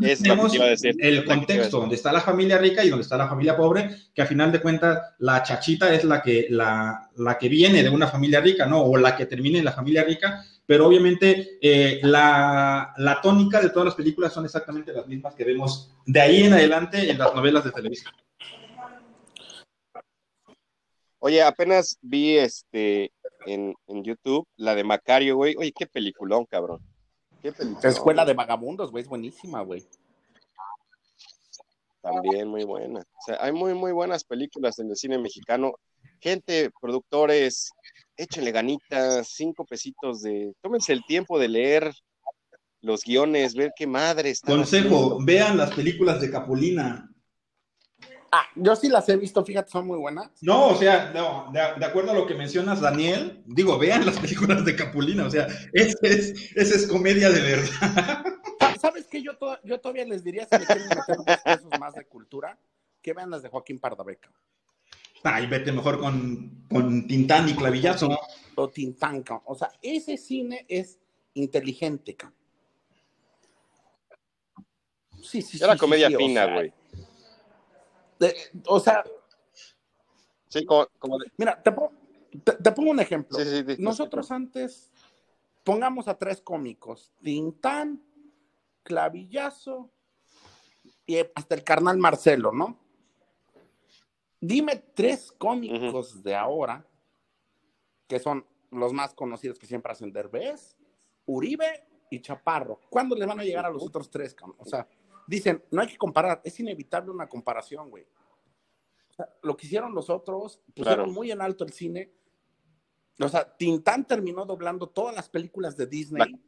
[0.00, 0.94] Es que tenemos decir.
[1.00, 4.26] el contexto donde está la familia rica y donde está la familia pobre, que a
[4.26, 8.40] final de cuentas la chachita es la que, la, la que viene de una familia
[8.40, 8.82] rica, ¿no?
[8.82, 13.70] O la que termina en la familia rica, pero obviamente eh, la, la tónica de
[13.70, 17.34] todas las películas son exactamente las mismas que vemos de ahí en adelante en las
[17.34, 18.12] novelas de televisión.
[21.18, 23.12] Oye, apenas vi este
[23.46, 25.54] en, en YouTube la de Macario, güey.
[25.56, 26.80] Oye, qué peliculón, cabrón.
[27.42, 27.52] Qué.
[27.82, 29.84] Escuela de Vagabundos, güey, es buenísima, güey.
[32.00, 33.00] También muy buena.
[33.00, 35.74] O sea, hay muy, muy buenas películas en el cine mexicano.
[36.20, 37.70] Gente, productores,
[38.16, 40.52] échenle ganitas, cinco pesitos de.
[40.60, 41.92] Tómense el tiempo de leer
[42.80, 44.52] los guiones, ver qué madre está.
[44.52, 47.11] Consejo, vean las películas de Capulina.
[48.34, 50.30] Ah, yo sí las he visto, fíjate, son muy buenas.
[50.40, 54.18] No, o sea, no, de, de acuerdo a lo que mencionas, Daniel, digo, vean las
[54.18, 58.24] películas de Capulina, o sea, esa es, comedia de verdad.
[58.58, 59.22] Sa- ¿Sabes qué?
[59.22, 62.58] Yo, to- yo todavía les diría si le quieren meter dos pesos más de cultura.
[63.02, 64.30] que vean las de Joaquín Pardabeca.
[65.24, 68.08] Ay, vete mejor con, con Tintán y Clavillazo.
[68.54, 69.42] O Tintán, cabrón.
[69.46, 70.98] O sea, ese cine es
[71.34, 72.38] inteligente, cabrón.
[75.22, 76.72] Sí, sí, Era sí, comedia sí, o fina, sea, güey.
[78.26, 79.04] De- O sea,
[80.48, 81.92] Sí, como, como de- mira, te, pongo-
[82.44, 83.38] te- te pongo un ejemplo.
[83.38, 84.92] sí, sí, sí, sí, Nosotros antes
[85.64, 88.02] pongamos a tres cómicos: Tintán,
[88.82, 89.90] Clavillazo
[91.06, 92.78] y hasta el carnal Marcelo, ¿no?
[94.40, 96.86] Dime tres cómicos de ahora
[98.08, 100.76] que son los más conocidos que siempre hacen Derbez,
[101.26, 102.80] Uribe y Chaparro.
[102.90, 104.34] ¿Cuándo le van a llegar a los otros tres?
[104.58, 104.86] O sea,
[105.26, 108.06] dicen, no hay que comparar, es inevitable una comparación, güey.
[109.10, 111.12] O sea, lo que hicieron los otros, pusieron Claro.
[111.12, 112.12] muy en alto el cine.
[113.20, 116.40] O sea, Tintán terminó doblando todas las películas de Disney.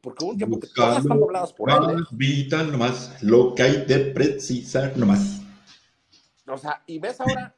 [0.00, 1.76] Porque hubo un tiempo que todas están dobladas por él.
[1.76, 1.94] ¿eh?
[1.94, 5.40] Más vital nomás, lo que hay de precisar nomás.
[6.48, 7.54] O sea, y ves ahora,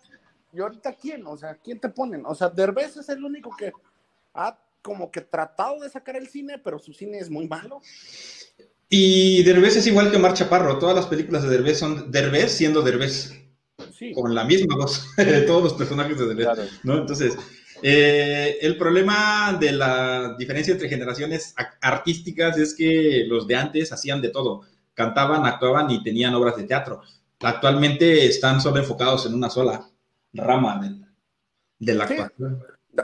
[0.53, 2.27] y ahorita quién, o sea, ¿quién te ponen?
[2.27, 3.73] O sea, Derbez es el único que
[4.35, 7.81] ha como que tratado de sacar el cine, pero su cine es muy malo.
[8.97, 10.79] Y Derbez es igual que Omar Chaparro.
[10.79, 13.33] Todas las películas de Derbez son Derbez siendo Derbez.
[13.93, 14.13] Sí.
[14.13, 16.47] Con la misma voz de todos los personajes de Derbez.
[16.47, 16.63] Claro.
[16.85, 16.99] ¿no?
[16.99, 17.37] Entonces,
[17.83, 24.23] eh, el problema de la diferencia entre generaciones artísticas es que los de antes hacían
[24.23, 24.63] de todo.
[24.95, 27.03] Cantaban, actuaban y tenían obras de teatro.
[27.41, 29.91] Actualmente están solo enfocados en una sola
[30.35, 31.05] rama del-
[31.81, 32.15] de la Sí.
[32.15, 32.63] actuación.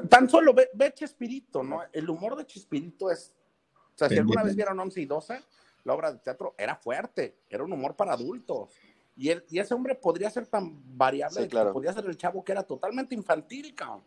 [0.08, 1.80] Tan solo ve, ve Chespirito, ¿no?
[1.92, 3.32] El humor de Chespirito es.
[3.74, 5.40] O sea, si alguna vez vieron 11 y 12,
[5.84, 8.70] la obra de teatro era fuerte, era un humor para adultos.
[9.16, 12.42] Y, él, y ese hombre podría ser tan variable, Sí, que podría ser el chavo
[12.44, 14.02] que era totalmente infantil, cabrón.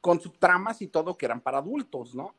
[0.00, 2.34] Con sus tramas y todo que eran para adultos, ¿no?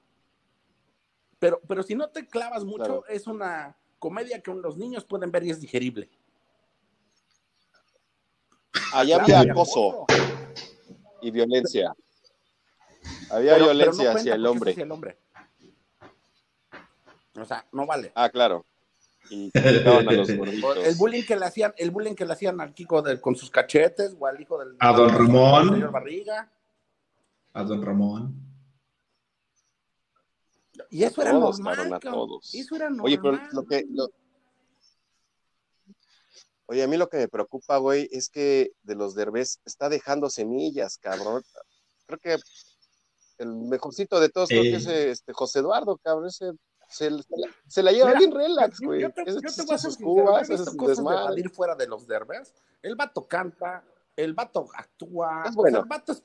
[1.40, 3.08] Pero, pero si no te clavas mucho, Claro.
[3.08, 6.10] es una comedia que los niños pueden ver y es digerible.
[8.94, 10.06] Allá Claro, había acoso
[11.22, 11.94] y violencia.
[13.30, 14.46] Había Pero- pero no violencia el hacia el
[14.92, 15.18] hombre.
[17.36, 18.12] O sea, no vale.
[18.16, 18.66] Ah, claro.
[19.30, 20.30] Y a los.
[20.30, 24.16] El bullying que le hacían, el bullying que le hacían al Kiko con sus cachetes
[24.20, 25.70] o al hijo del A don Ramón.
[25.70, 26.52] señor Barriga.
[27.54, 28.42] A don Ramón.
[30.90, 31.94] Y eso era Todos, normal.
[31.94, 32.54] a todos.
[32.54, 33.06] Eso era normal.
[33.06, 33.86] Oye, pero lo que.
[33.90, 34.10] lo-
[36.68, 40.30] Oye, a mí lo que me preocupa, güey, es que de los derbés está dejando
[40.32, 41.44] semillas, cabrón.
[42.08, 42.38] Creo que
[43.38, 46.28] el mejorcito de todos, creo que es este, José Eduardo, cabrón.
[46.28, 46.52] Ese
[46.88, 47.24] se, la-
[47.68, 49.02] se la lleva Mira, bien relax, güey.
[49.02, 51.24] Yo, te, yo te voy a cubas, visto ese es cosas de desmadre.
[51.26, 52.54] Badir fuera de los derbes.
[52.82, 53.84] El vato canta,
[54.16, 55.80] el vato actúa, Es o sea, bueno.
[55.80, 56.24] el vato es-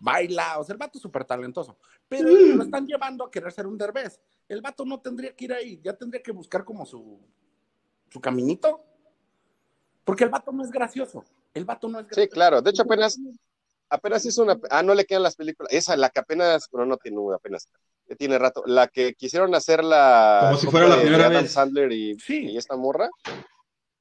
[0.00, 1.76] baila, o sea, el vato es súper talentoso.
[2.08, 2.56] Pero Mm.
[2.56, 4.20] lo están llevando a querer ser un derbez.
[4.48, 7.18] El vato no tendría que ir ahí, ya tendría que buscar como su,
[8.10, 8.84] su caminito.
[10.04, 11.24] Porque el vato no es gracioso.
[11.54, 12.34] El vato no es Sí, gracioso.
[12.34, 12.60] claro.
[12.62, 13.18] De hecho, apenas,
[13.88, 14.58] apenas hizo una.
[14.70, 15.72] Ah, no le quedan las películas.
[15.72, 17.68] Esa, la que apenas, pero no tiene apenas.
[18.06, 18.62] Que tiene rato.
[18.66, 20.40] La que quisieron hacer la.
[20.42, 21.52] Como si fuera la primera Adam vez.
[21.52, 22.46] Sandler y, Sí.
[22.50, 23.08] y esta morra.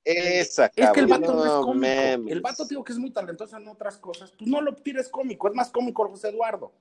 [0.03, 1.73] Esa, Es que el vato no, es cómico.
[1.75, 2.31] mames.
[2.31, 4.31] El vato, digo que es muy talentoso en otras cosas.
[4.37, 5.47] Pues no lo tires cómico.
[5.47, 6.71] Es más cómico el José Eduardo.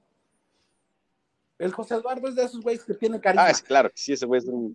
[1.59, 3.45] El José Eduardo es de esos güeyes que tiene carisma.
[3.45, 4.75] Ah, es claro, que sí, ese güey es un.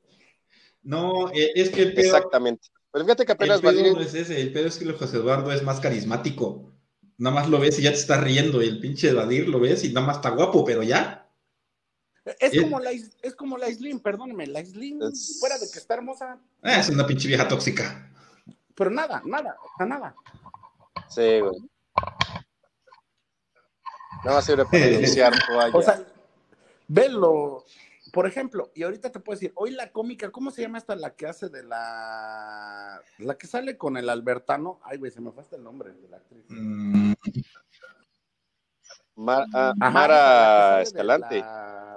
[0.84, 2.68] No, eh, es que el pedo, Exactamente.
[2.92, 4.94] Pero fíjate que el apenas pedo Badir- no es ese, el pedo es que el
[4.94, 6.72] José Eduardo es más carismático.
[7.18, 8.62] Nada más lo ves y ya te está riendo.
[8.62, 11.25] Y el pinche Badir lo ves y nada más está guapo, pero ya.
[12.40, 12.62] Es Eh.
[12.62, 14.48] como la, es como la Islin, perdóneme.
[14.48, 18.12] La Es- fuera de que está hermosa, eh, es una pinche vieja tóxica.
[18.76, 20.16] pero nada, nada, nada.
[21.08, 21.56] Sí, güey.
[24.24, 25.34] Nada más sirve para denunciar.
[25.74, 26.04] O sea,
[26.88, 27.64] velo.
[28.12, 31.16] Por ejemplo, y ahorita te puedo decir, hoy la cómica, ¿cómo se llama esta la
[31.16, 33.02] que hace de la.
[33.20, 34.80] La que sale con el Albertano?
[34.84, 36.46] Ay, güey, se me fue hasta el nombre de la actriz.
[36.50, 37.14] Mm,
[39.16, 41.95] Mar- ah, Ajá, Mara Escalante, la-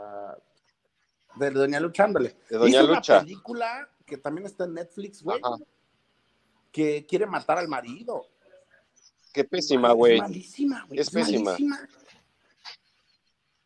[1.39, 2.37] De, Doña Lucha, ándale.
[2.51, 3.13] de Doña Hizo Lucha.
[3.15, 5.57] una película que también está en Netflix, güey, Ajá.
[6.73, 8.27] que quiere matar al marido.
[9.33, 10.19] Qué pésima, Es güey.
[10.21, 11.01] malísima, güey.
[11.01, 11.53] Es Es, pésima.
[11.53, 11.89] malísima.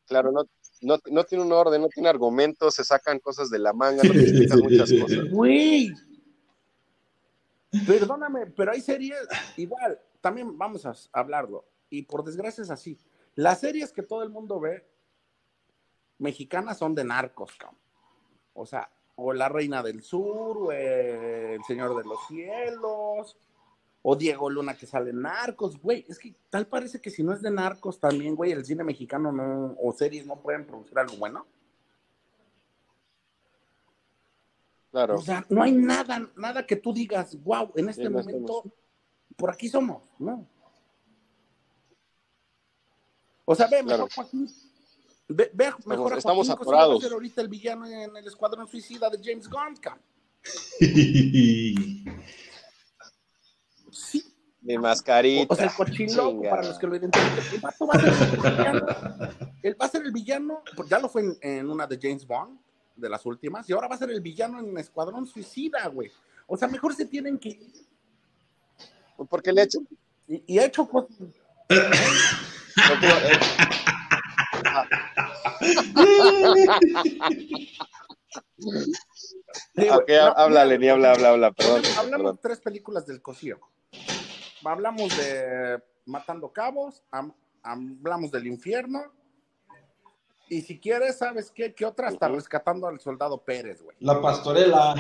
[0.07, 0.45] Claro, no,
[0.83, 4.13] no, no tiene un orden, no tiene argumentos, se sacan cosas de la manga, no
[4.13, 5.31] te explican muchas cosas.
[5.31, 5.93] Güey.
[7.87, 9.17] Perdóname, pero hay series
[9.57, 11.65] igual, también vamos a hablarlo.
[11.89, 12.99] Y por desgracia es así.
[13.35, 14.85] Las series que todo el mundo ve
[16.23, 17.79] mexicanas son de narcos, cabrón.
[18.55, 23.37] O sea, o La Reina del Sur, o El Señor de los Cielos,
[24.03, 26.05] o Diego Luna que sale en narcos, güey.
[26.09, 29.31] Es que tal parece que si no es de narcos también, güey, el cine mexicano
[29.31, 31.47] no, o series no pueden producir algo bueno.
[34.91, 35.15] Claro.
[35.17, 38.65] O sea, no hay nada, nada que tú digas, wow, en este momento,
[39.37, 40.47] por aquí somos, ¿no?
[43.45, 44.05] O sea, ve, Claro.
[44.05, 44.49] mejor Joaquín,
[45.29, 48.27] ve, ve mejor a Joaquín estamos Cosío va a ser ahorita el villano en el
[48.27, 49.75] Escuadrón Suicida de James Gunn.
[53.95, 54.25] Sí,
[54.63, 55.53] Mi mascarita.
[55.53, 56.51] o sea, el Chinga.
[56.51, 58.87] para los que lo identifiquen, el vato va a ser el villano,
[59.63, 62.27] él va a ser el villano, pues ya lo fue en, en una de James
[62.27, 62.59] Bond,
[62.97, 66.11] de las últimas, y ahora va a ser el villano en Escuadrón Suicida, güey.
[66.47, 67.73] O sea, mejor se tienen que ir.
[69.29, 69.81] Porque le he hecho.
[70.27, 71.17] Y, y ha hecho cosas.
[79.75, 80.09] Sí, ok.
[80.09, 81.83] No, háblale, ni habla, habla, habla, perdón.
[81.99, 82.39] Hablamos perdón.
[82.43, 83.59] tres películas del Cosío.
[84.65, 89.03] Hablamos de Matando Cabos, am- hablamos del infierno.
[90.49, 91.75] Y si quieres, ¿sabes qué?
[91.75, 92.09] ¿Qué otra?
[92.09, 92.37] Está Ujú.
[92.37, 93.97] rescatando al soldado Pérez, güey.
[94.01, 94.95] La pastorela.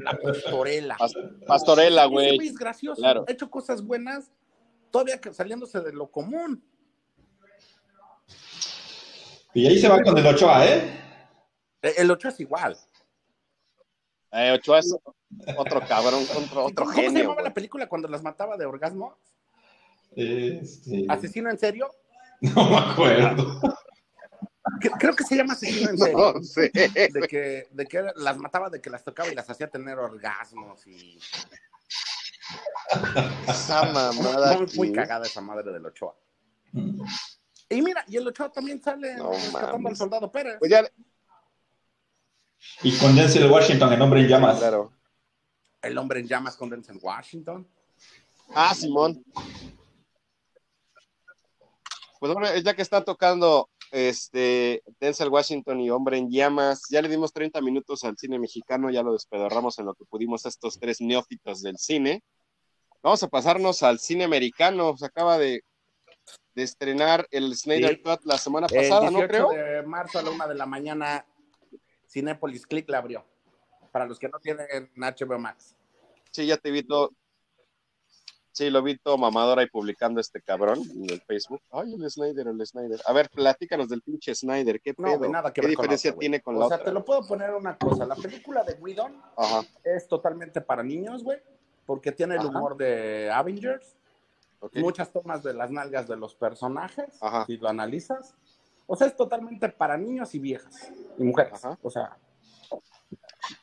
[0.00, 0.96] La pastorela.
[0.96, 2.38] Pas- Pastorela, güey.
[2.46, 3.00] es gracioso.
[3.00, 3.24] Claro.
[3.28, 4.30] Ha hecho cosas buenas,
[4.90, 6.62] todavía saliéndose de lo común.
[9.58, 10.82] Y ahí se va con el Ochoa, ¿eh?
[11.82, 12.76] Eh, El 8 es igual.
[14.30, 14.94] Eh, Ochoa es
[15.56, 17.18] otro cabrón, otro, otro ¿Cómo se genio.
[17.22, 17.44] llamaba güey.
[17.48, 19.16] la película cuando las mataba de orgasmo?
[20.14, 21.90] Este, ¿Asesino en serio?
[22.40, 23.60] no me acuerdo.
[25.00, 26.32] Creo que se llama Asesino en serio.
[26.34, 26.70] No sé.
[26.72, 30.86] de que, de que las mataba, de que las tocaba y las hacía tener orgasmos
[30.86, 31.18] y
[33.48, 34.56] Esa mamada.
[34.56, 36.14] muy, muy cagada esa madre del Ochoa.
[37.70, 40.56] Y mira, y el Ochoa también sale No rescatando al soldado Pérez.
[40.58, 40.88] Pues ya,
[42.82, 44.58] Y con Denzel Washington, el hombre en llamas.
[44.58, 44.92] claro.
[45.82, 47.68] El hombre en llamas con Denzel Washington.
[48.54, 49.22] Ah, Simón.
[52.18, 57.08] Pues bueno, ya que está tocando este Denzel Washington y Hombre en Llamas, ya le
[57.08, 60.78] dimos 30 minutos al cine mexicano, ya lo despedorramos en lo que pudimos a estos
[60.78, 62.22] tres neófitos del cine.
[63.02, 64.96] Vamos a pasarnos al cine americano.
[64.96, 65.62] Se acaba de,
[66.54, 68.02] de estrenar el Snyder Sí.
[68.02, 69.48] Cut la semana El pasada, ¿no 18 creo?
[69.50, 71.24] de marzo a la una de la mañana,
[72.10, 73.24] Cinépolis Click la abrió.
[73.92, 75.74] Para los que no tienen HBO Max.
[76.30, 77.10] Sí, ya te vi todo.
[78.52, 81.62] Sí, lo vi todo mamadora y publicando este cabrón en el Facebook.
[81.70, 83.00] Ay, el Snyder, el Snyder.
[83.06, 84.80] A ver, platícanos del pinche Snyder.
[84.80, 85.18] ¿Qué No, pedo?
[85.18, 86.86] güey, nada que ¿Qué ver con la diferencia tiene con o la sea, otra?
[86.86, 88.04] te lo puedo poner una cosa.
[88.04, 91.38] La película de Whedon Ajá, es totalmente para niños, güey.
[91.86, 92.48] Porque tiene el Ajá.
[92.48, 93.96] humor de Avengers.
[94.60, 94.76] Ok.
[94.76, 97.46] muchas tomas de las nalgas de los personajes, Ajá.
[97.46, 98.34] si lo analizas.
[98.86, 101.64] O sea, es totalmente para niños y viejas y mujeres.
[101.64, 101.78] Ajá.
[101.82, 102.16] O sea,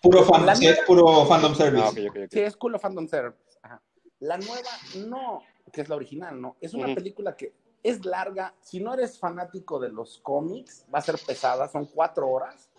[0.02, 1.84] Puro, fan, La sí, es puro fandom service.
[1.86, 1.92] Ah,
[2.32, 3.38] sí, es cool of fandom service.
[3.62, 3.82] Ajá.
[4.20, 4.70] La nueva,
[5.08, 6.56] no, que es la original, no.
[6.62, 6.96] Es una Ujú.
[6.96, 7.54] película que
[7.84, 8.54] es larga.
[8.62, 12.70] Si no eres fanático de los cómics, va a ser pesada, son cuatro horas.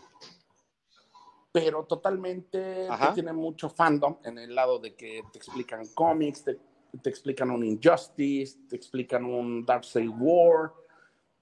[1.53, 6.59] Pero totalmente que tiene mucho fandom en el lado de que te explican cómics, te,
[7.03, 10.73] te explican un Injustice, te explican un Darkseid War.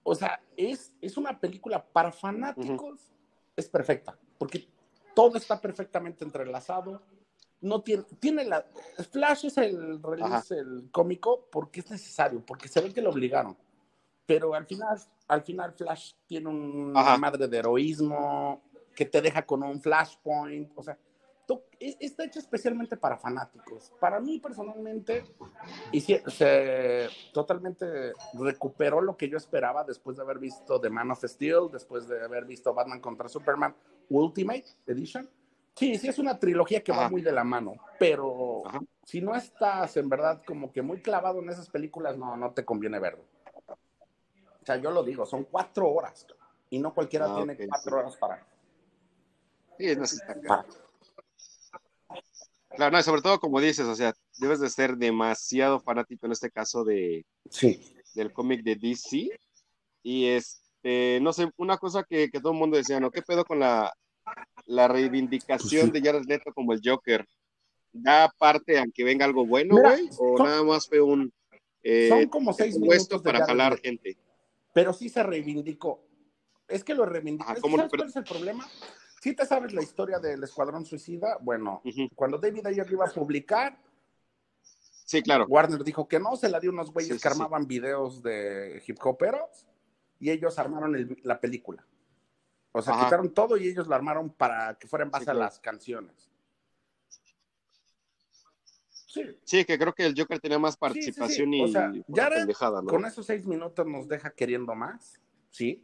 [0.02, 3.00] O sea, es, es una película para fanáticos,
[3.56, 4.68] es perfecta, porque
[5.14, 7.02] todo está perfectamente entrelazado.
[7.60, 8.66] No tiene, tiene la.
[9.10, 13.56] Flash es el release, el cómico, porque es necesario, porque se ve que lo obligaron.
[14.26, 17.16] Pero al final, al final Flash tiene una Ajá.
[17.16, 18.62] madre de heroísmo
[18.94, 20.72] que te deja con un flashpoint.
[20.74, 20.98] O sea,
[21.78, 23.92] está hecho especialmente para fanáticos.
[24.00, 25.24] Para mí personalmente,
[25.92, 31.10] y sí, se totalmente recuperó lo que yo esperaba después de haber visto The Man
[31.10, 33.74] of Steel, después de haber visto Batman contra Superman
[34.08, 35.28] Ultimate Edition.
[35.76, 38.80] Sí, sí es una trilogía que va muy de la mano, pero Ajá.
[39.04, 42.64] si no estás en verdad como que muy clavado en esas películas, no, no te
[42.64, 43.24] conviene verlo.
[43.66, 46.26] O sea, yo lo digo, son cuatro horas
[46.70, 47.98] y no cualquiera Ah, tiene ok, cuatro sí.
[47.98, 48.46] horas para,
[49.76, 50.66] Sí, no, está para-.
[52.76, 56.50] Claro, no, sobre todo como dices, o sea, debes de ser demasiado fanático en este
[56.50, 57.94] caso de, Sí.
[58.14, 59.28] del cómic de DC.
[60.02, 63.10] Y este, no sé, una cosa que, que todo el mundo decía, ¿no?
[63.10, 63.92] ¿Qué pedo con la,
[64.66, 67.26] la reivindicación Pues de Jared Leto como el Joker?
[67.92, 70.08] ¿Da parte a que venga algo bueno, güey?
[70.18, 71.32] ¿O son- nada más fue un
[71.82, 74.16] eh, Son como seis puesto para jalar gente?
[74.72, 76.04] pero sí se reivindicó.
[76.66, 77.54] Es que lo reivindicó.
[77.60, 78.68] ¿cómo ¿Sabes cuál es el problema?
[79.24, 81.80] Si te sabes la historia del Escuadrón Suicida, bueno,
[82.14, 83.74] cuando David Ayer iba a publicar,
[85.06, 85.46] Sí, claro.
[85.48, 88.82] Warner dijo que no, se la dio unos güeyes Sí, sí, que armaban videos de
[88.86, 89.66] hip hoperos
[90.20, 91.86] y ellos armaron el- la película.
[92.72, 93.04] O sea, Ajá.
[93.06, 95.40] quitaron todo y ellos lo armaron para que fuera en base claro.
[95.40, 96.30] a las canciones.
[98.90, 100.80] Sí, Sí, que creo que el Joker tenía más sí, sí.
[100.80, 101.90] participación O y sea,
[102.30, 102.88] pendejada, ¿no?
[102.88, 105.18] con esos seis minutos nos deja queriendo más,
[105.50, 105.82] sí.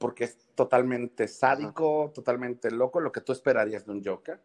[0.00, 4.40] Porque es totalmente sádico, totalmente loco, lo que tú esperarías de un Joker.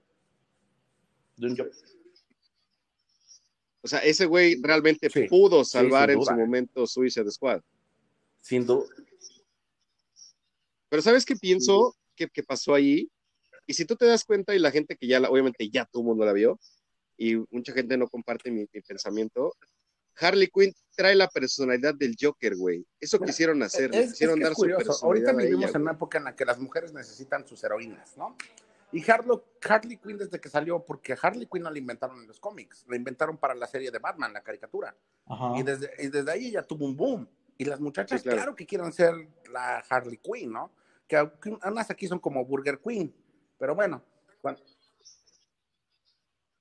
[1.38, 1.72] De un Joker.
[3.82, 7.62] O sea, ese güey realmente Sí, pudo salvar en su momento Suicide Squad.
[8.42, 8.86] Sin duda.
[10.90, 13.10] Pero ¿sabes qué pienso que, que pasó ahí?
[13.66, 16.02] Y si tú te das cuenta y la gente que ya, la, obviamente ya todo
[16.02, 16.60] el mundo la vio,
[17.18, 19.56] y mucha gente no comparte mi, mi pensamiento,
[20.20, 22.86] Harley Quinn trae la personalidad del Joker, güey.
[23.00, 24.86] Eso Mira, quisieron hacer, Es, es quisieron que dar es su curioso.
[24.86, 28.16] personalidad Ahorita vivimos ella, en una época en la que las mujeres necesitan sus heroínas,
[28.18, 28.36] ¿no?
[28.92, 29.38] Y Harley,
[29.68, 32.96] Harley Quinn desde que salió, porque Harley Quinn no la inventaron en los cómics, la
[32.96, 34.96] inventaron para la serie de Batman, la caricatura.
[35.26, 35.54] Ajá.
[35.60, 37.28] Y desde, y desde ahí ella tuvo un boom.
[37.58, 38.38] Y las muchachas, Sí, claro.
[38.38, 38.56] claro.
[38.56, 39.14] que quieren ser
[39.52, 40.72] la Harley Quinn, ¿no?
[41.08, 43.14] Que aunque unas aquí son como Burger Queen.
[43.58, 44.02] Pero bueno,
[44.42, 44.62] cuando-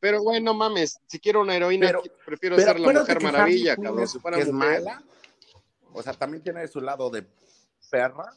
[0.04, 3.74] Pero güey, no mames, si quiero una heroína, Pero- prefiero pero ser la Mujer Maravilla,
[3.74, 4.02] cabrón.
[4.02, 4.82] es- Si fuera que es mujer.
[4.82, 5.02] mala.
[5.94, 7.24] O sea, también tiene su lado de
[7.90, 8.30] perra.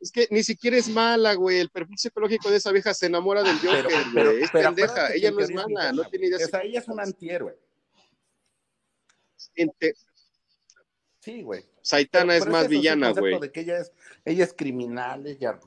[0.00, 1.58] Es que ni siquiera es mala, güey.
[1.58, 4.44] El perfil psicológico de esa vieja se enamora del Joker, pero, güey.
[4.44, 5.12] Es pendeja.
[5.14, 6.46] Ella no es teoría mala, no tiene idea.
[6.46, 7.58] O sea, ella es un antihéroe.
[9.52, 9.96] Gente-
[11.18, 11.64] Sí, güey.
[11.82, 13.40] Saitana es más villana, güey.
[13.40, 13.90] De que ella es,
[14.24, 15.58] ella es criminal, ella,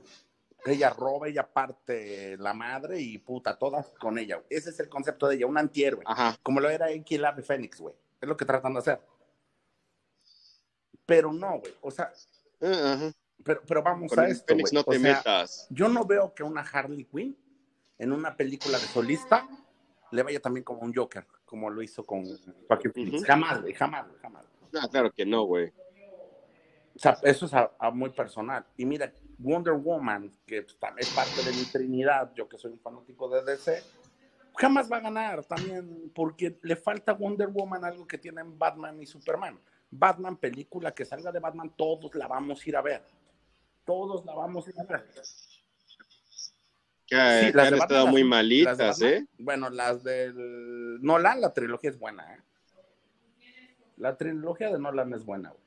[0.72, 4.36] ella roba, ella parte la madre y puta, todas con ella.
[4.36, 4.46] güey.
[4.50, 6.02] Ese es el concepto de ella, un antihéroe.
[6.06, 6.36] Ajá.
[6.42, 7.94] Como lo era Enki Larry Fénix, güey.
[8.20, 9.00] Es lo que tratan de hacer.
[11.04, 11.74] Pero no, güey.
[11.82, 12.12] O sea,
[12.60, 13.12] Ah, Ajá.
[13.44, 15.66] pero, pero vamos Con a esto, Fénix no te o sea, metas.
[15.70, 17.36] yo no veo que una Harley Quinn
[17.98, 19.46] en una película de solista
[20.10, 22.24] le vaya también como un Joker, como lo hizo con
[22.68, 23.16] Joaquin Phoenix.
[23.18, 23.24] Ujú.
[23.26, 24.46] Jamás, güey, jamás, jamás.
[24.90, 25.72] Claro que no, güey.
[26.94, 28.64] O sea, eso es a- a muy personal.
[28.76, 32.80] Y mira, Wonder Woman, que también es parte de mi trinidad, yo que soy un
[32.80, 33.82] fanático de DC,
[34.56, 39.06] jamás va a ganar también, porque le falta Wonder Woman algo que tienen Batman y
[39.06, 39.58] Superman.
[39.90, 43.02] Batman, película que salga de Batman, todos la vamos a ir a ver.
[43.84, 45.06] Todos la vamos a ir a ver.
[47.06, 49.26] Que, Sí, que las han estado Batman, muy malitas, las ¿eh?
[49.38, 52.40] Bueno, las del Nolan, la trilogía es buena, ¿eh?
[53.96, 55.65] La trilogía de Nolan es buena, güey.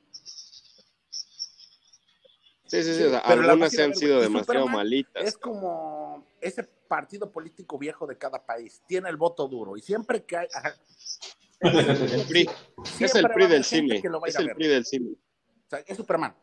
[2.69, 3.03] Sí, sí, sí.
[3.03, 5.23] O sea, algunas se han sido demasiado Superman malitas.
[5.25, 8.83] Es como ese partido político viejo de cada país.
[8.87, 9.75] Tiene el voto duro.
[9.75, 10.47] Y siempre que hay.
[11.61, 12.49] El PRI.
[12.99, 14.01] Es el PRI del cine.
[14.27, 14.51] Es el.
[14.51, 15.11] PRI del cine.
[15.11, 16.35] O sea, es Superman.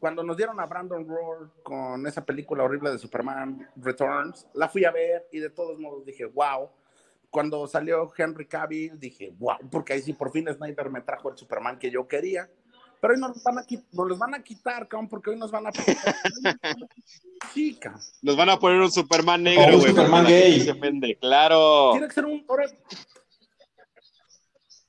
[0.00, 4.84] Cuando nos dieron a Brandon Roar con esa película horrible de Superman Returns, la fui
[4.84, 6.68] a ver y de todos modos dije, wow.
[7.30, 11.38] Cuando salió Henry Cavill, dije, wow, porque ahí sí por fin Snyder me trajo el
[11.38, 12.50] Superman que yo quería.
[13.02, 15.50] Pero hoy nos, los van a, nos los van a quitar, cabrón, porque hoy nos
[15.50, 15.72] van a...
[17.80, 18.00] Cabrón.
[18.22, 19.90] Nos van a poner un Superman negro, un güey.
[19.90, 20.60] Superman la gente gay.
[20.60, 21.18] se ofende.
[21.20, 21.88] Claro.
[21.92, 22.44] Tiene que ser un...
[22.48, 22.70] ahora-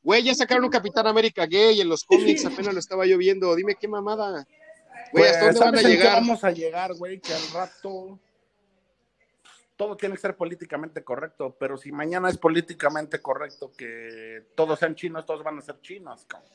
[0.04, 2.42] Güey, ya sacaron un Capitán América gay en los cómics.
[2.42, 2.48] Sí.
[2.48, 3.56] Apenas lo estaba yo viendo.
[3.56, 4.46] Dime qué mamada.
[5.12, 7.20] Güey, Pues, ¿hasta dónde van a vamos a llegar, güey?
[7.20, 8.20] Que al rato
[9.76, 14.94] todo tiene que ser políticamente correcto, pero si mañana es políticamente correcto que todos sean
[14.94, 16.26] chinos, todos van a ser chinos.
[16.28, 16.48] cabrón.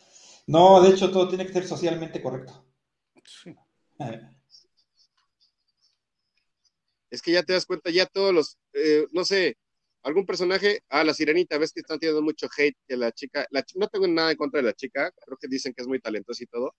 [0.48, 2.66] No, de hecho, todo tiene que ser socialmente correcto.
[3.24, 3.54] Sí.
[4.00, 4.20] Eh,
[7.10, 9.56] Es que ya te das cuenta, ya todos los, eh, no sé,
[10.02, 13.64] algún personaje, ah, la sirenita, ves que están teniendo mucho hate, que la chica, la,
[13.76, 16.44] no tengo nada en contra de la chica, creo que dicen que es muy talentosa
[16.44, 16.74] y todo,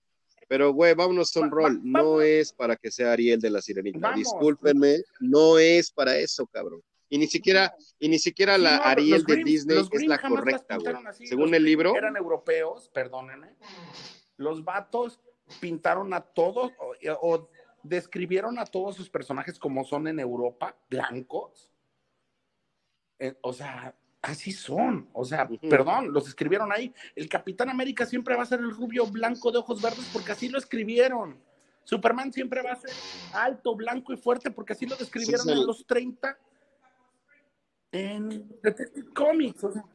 [0.48, 4.00] pero güey, vámonos a un rol, no es para que sea Ariel de la sirenita,
[4.00, 4.18] Vamos.
[4.20, 6.82] discúlpenme, no es para eso, cabrón.
[7.10, 10.78] Y ni siquiera, y ni siquiera la no, Ariel de Grimm- Disney es la correcta,
[10.78, 10.96] güey.
[11.28, 13.56] Según Los el libro, Eran europeos, perdónenme.
[14.38, 15.20] Los vatos
[15.60, 17.50] pintaron a todos o, o
[17.82, 21.72] describieron a todos sus personajes como son en Europa, blancos.
[23.18, 25.10] Eh, o sea, así son.
[25.14, 26.94] O sea, perdón, los escribieron ahí.
[27.16, 30.48] El Capitán América siempre va a ser el rubio blanco de ojos verdes porque así
[30.48, 31.42] lo escribieron.
[31.84, 32.92] Superman siempre va a ser
[33.34, 36.38] alto, blanco y fuerte porque así lo describieron Sí, en los 30
[37.92, 39.64] en Detective Comics.
[39.64, 39.86] O sea,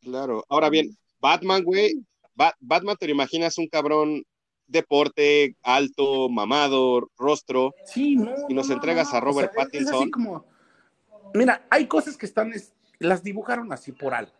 [0.00, 0.44] Claro.
[0.48, 2.04] Ahora bien, Batman, güey.
[2.34, 4.24] Ba- Batman, te lo imaginas un cabrón
[4.66, 7.74] deporte, alto, mamado, rostro.
[7.84, 8.32] sí, no.
[8.48, 10.10] Y nos no, no, entregas no, a Robert o sea, es- es así Pattinson.
[10.10, 10.46] como-
[11.34, 14.32] mira, hay cosas que están, es- las dibujaron así por algo.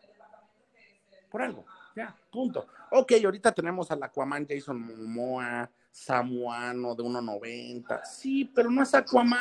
[1.31, 2.67] Por algo, ya, punto.
[2.91, 8.05] Ok, ahorita tenemos al Aquaman Jason Momoa, samuano de 1.90.
[8.05, 9.41] Sí, pero no es Aquaman.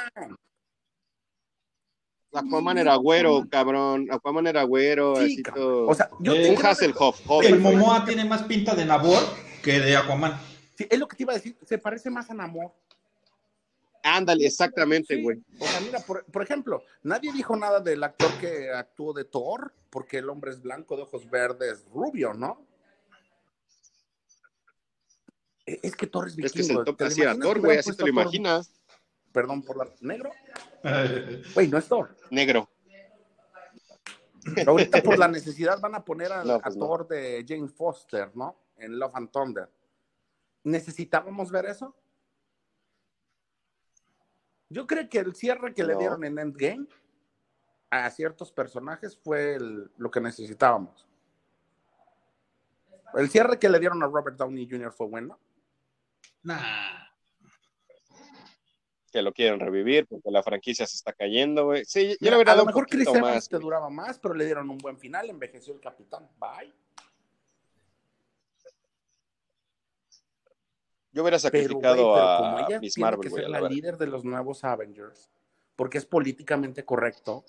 [2.34, 4.08] Aquaman era güero, cabrón.
[4.12, 5.64] Aquaman era güero, Sí, así cabrón.
[5.66, 5.88] todo.
[5.88, 7.60] O sea, yo Eh, un Hasselhoff, El.
[7.60, 9.22] Momoa tiene más pinta de Nabor
[9.64, 10.40] que de Aquaman.
[10.78, 12.72] Sí, es lo que te iba a decir, se parece más a Namor.
[14.04, 15.38] Ándale, exactamente, Sí, güey.
[15.60, 19.74] O sea, mira, por, por ejemplo, nadie dijo nada del actor que actuó de Thor,
[19.92, 22.66] porque el hombre es blanco, de ojos verdes, rubio, ¿no?
[25.68, 26.80] E, Es que Thor es Es que se vikingo.
[26.82, 28.72] le toca ¿Te así a imaginas Thor, güey, así te lo imaginas.
[29.32, 29.88] Perdón por la...
[30.02, 30.32] ¿Negro?
[31.54, 32.16] Güey, no es Thor.
[32.30, 32.70] Negro.
[34.66, 36.86] Ahorita por la necesidad van a poner al No, pues no.
[36.86, 38.58] actor de Jane Foster, ¿no?
[38.78, 39.70] En Love and Thunder.
[40.64, 41.96] ¿Necesitábamos ver eso?
[44.70, 46.88] Yo creo que el cierre que le dieron en Endgame
[47.90, 51.08] a ciertos personajes fue el- lo que necesitábamos.
[53.14, 54.92] El cierre que le dieron a Robert Downey Jr.
[54.94, 55.38] fue bueno.
[56.44, 57.11] Nah.
[59.12, 61.84] Que lo quieren revivir porque la franquicia se está cayendo, güey.
[61.86, 64.78] Sí, yo Mira, a lo mejor Chris Evans te duraba más, pero le dieron un
[64.78, 66.30] buen final, envejeció el capitán.
[66.40, 66.74] Bye.
[71.14, 73.42] Yo hubiera Pero, sacrificado güey, pero como a ella Miss tiene Marvel, que güey.
[73.44, 75.30] ser la líder de los nuevos Avengers,
[75.76, 77.44] porque es políticamente correcto.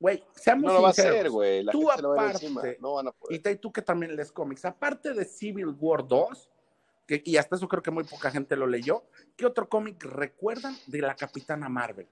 [0.00, 1.18] Güey, seamos No lo va a sinceros.
[1.18, 1.66] hacer, güey.
[1.66, 2.62] Tú aparte- encima.
[2.80, 3.38] No van a poder.
[3.46, 6.48] Y tú que también lees cómics, aparte de Civil War 2,
[7.08, 9.02] que, y hasta eso creo que muy poca gente lo leyó,
[9.34, 12.06] ¿qué otro cómic recuerdan de la Capitana Marvel?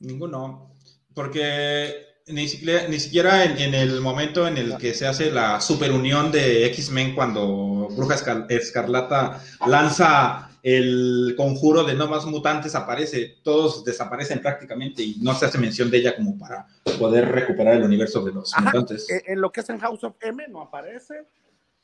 [0.00, 0.72] Ninguno.
[1.14, 5.60] Porque ni siquiera, ni siquiera en, en el momento en el que se hace la
[5.60, 13.36] superunión de X-Men cuando Bruja Escar- Escarlata lanza el conjuro de no más mutantes aparece,
[13.42, 16.66] todos desaparecen prácticamente y no se hace mención de ella como para
[16.98, 19.08] poder recuperar el universo de los Ajá, mutantes.
[19.10, 21.26] eh, En lo que es en House of M no aparece.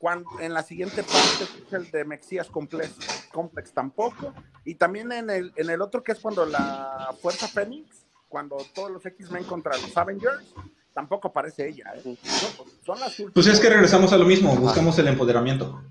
[0.04, 4.34] Cuando, en la siguiente parte es el de Mexías Complex, Complex tampoco.
[4.62, 8.90] Y también en el, en el otro que es cuando la Fuerza Fénix, cuando todos
[8.90, 10.44] los X-Men contra los Avengers,
[10.92, 11.94] tampoco aparece ella.
[11.96, 12.18] ¿eh?
[12.22, 15.82] Son, son las Pues es que últimas- regresamos a lo mismo, buscamos el empoderamiento.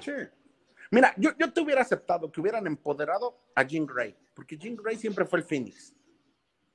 [0.00, 0.12] Sí.
[0.90, 4.96] Mira, yo, yo te hubiera aceptado que hubieran empoderado a Jean Grey, porque Jean Grey
[4.96, 5.92] siempre fue el Phoenix.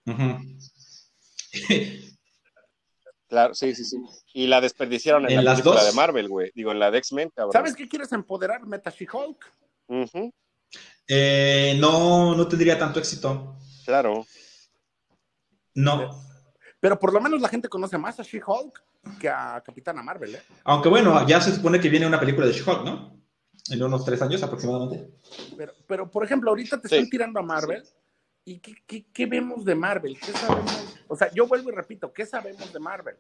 [0.06, 0.38] Ujú.
[3.30, 3.98] Claro, sí, sí, sí.
[4.34, 5.90] Y la desperdiciaron en, ¿En la las película dos?
[5.92, 6.52] de Marvel, güey.
[6.56, 7.54] Digo, en la de X-Men, cabrón.
[7.54, 8.66] ¿Sabes qué quieres empoderar?
[8.66, 9.54] Meta She-Hulk.
[11.08, 13.56] Eh, no, no tendría tanto éxito.
[13.86, 14.26] Claro.
[15.76, 16.10] No.
[16.80, 18.84] Pero por lo menos la gente conoce más a She-Hulk
[19.20, 20.42] que a Capitana Marvel, ¿eh?
[20.66, 23.20] Aunque bueno, ya se supone que viene una película de She-Hulk, ¿no?
[23.70, 25.08] En unos tres años aproximadamente.
[25.56, 26.96] Pero, pero, por ejemplo, ahorita te Sí.
[26.96, 27.84] están tirando a Marvel.
[28.50, 30.18] ¿Y qué, qué- qué vemos de Marvel?
[30.20, 30.95] ¿Qué sabemos?
[31.08, 33.16] O sea, yo vuelvo y repito, ¿qué sabemos de Marvel?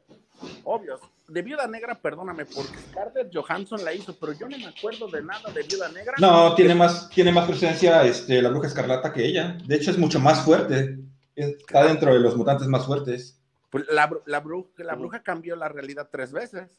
[0.63, 5.07] Obvio, de Viuda Negra, perdóname, porque Scarlett Johansson la hizo, pero yo no me acuerdo
[5.07, 6.15] de nada de Viuda Negra.
[6.19, 9.55] No, tiene más, tiene más presencia este, la bruja escarlata que ella.
[9.67, 10.97] De hecho, es mucho más fuerte.
[11.35, 13.39] Está dentro de los mutantes más fuertes.
[13.69, 16.75] Pues la, bru- la, bru- la bruja cambió la realidad tres veces.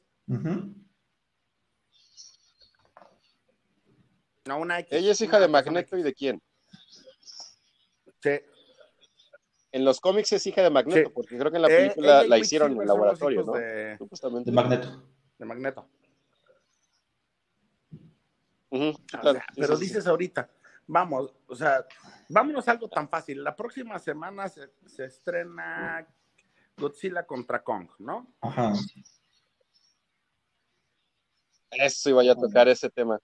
[4.45, 6.43] No, una X, Ella es hija una de Magneto y de quién?
[8.23, 8.31] Sí.
[9.73, 11.13] En los cómics es hija de Magneto, Sí.
[11.15, 13.53] porque creo que en la Eh, película y la hicieron en el laboratorio, ¿no?
[13.53, 14.51] De, Supuestamente.
[14.51, 15.03] De Magneto.
[15.39, 15.89] de Magneto.
[18.73, 19.89] O sea, pero sí, sí.
[19.89, 20.49] dices ahorita,
[20.87, 21.85] vamos, o sea,
[22.29, 23.43] vámonos a algo tan fácil.
[23.43, 26.07] La próxima semana se, se estrena
[26.77, 28.33] Godzilla contra Kong, ¿no?
[28.41, 28.73] Ajá.
[31.73, 33.21] Eso iba yo a tocar ese tema.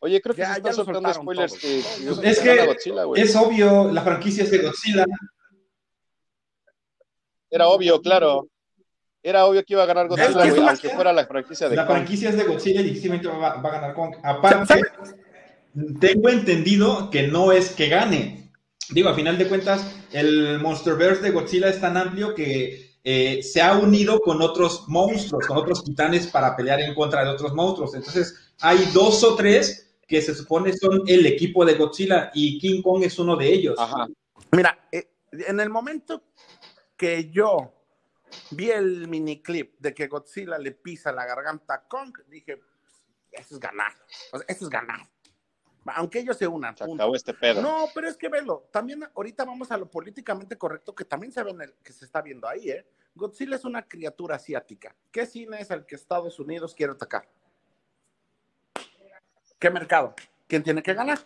[0.00, 1.78] Oye, creo que Ya- se ya están lo soltando spoilers que,
[2.22, 5.04] Es que Godzilla, es obvio, la franquicia es de Godzilla.
[7.50, 8.48] Era obvio, claro.
[9.22, 11.96] Era obvio que iba a ganar Godzilla, es aunque fuera la franquicia de La Kong.
[11.96, 14.14] franquicia es de Godzilla y difícilmente va, va a ganar Kong.
[14.22, 14.80] Aparte,
[16.00, 18.52] tengo entendido que no es que gane.
[18.90, 23.60] Digo, a final de cuentas, el Monsterverse de Godzilla es tan amplio que eh, se
[23.60, 27.94] ha unido con otros monstruos, con otros titanes para pelear en contra de otros monstruos.
[27.94, 32.80] Entonces, hay dos o tres que se supone son el equipo de Godzilla y King
[32.80, 33.78] Kong es uno de ellos.
[33.78, 34.08] Ajá.
[34.52, 36.24] Mira, eh, en el momento
[36.96, 37.74] que yo
[38.52, 42.58] vi el miniclip de que Godzilla le pisa la garganta a Kong, dije,
[43.30, 43.92] eso es ganar.
[44.32, 45.00] O sea, eso es ganar.
[45.94, 46.74] Aunque ellos se unan.
[46.74, 47.02] Se punto.
[47.02, 47.60] acabó este pedo.
[47.60, 51.42] No, pero es que velo, también ahorita vamos a lo políticamente correcto que también se
[51.42, 52.86] ve en el, que se está viendo ahí, ¿eh?
[53.14, 54.96] Godzilla es una criatura asiática.
[55.10, 57.28] ¿Qué cine es el que Estados Unidos quiere atacar?
[59.58, 60.14] ¿Qué mercado?
[60.46, 61.18] ¿Quién tiene que ganar?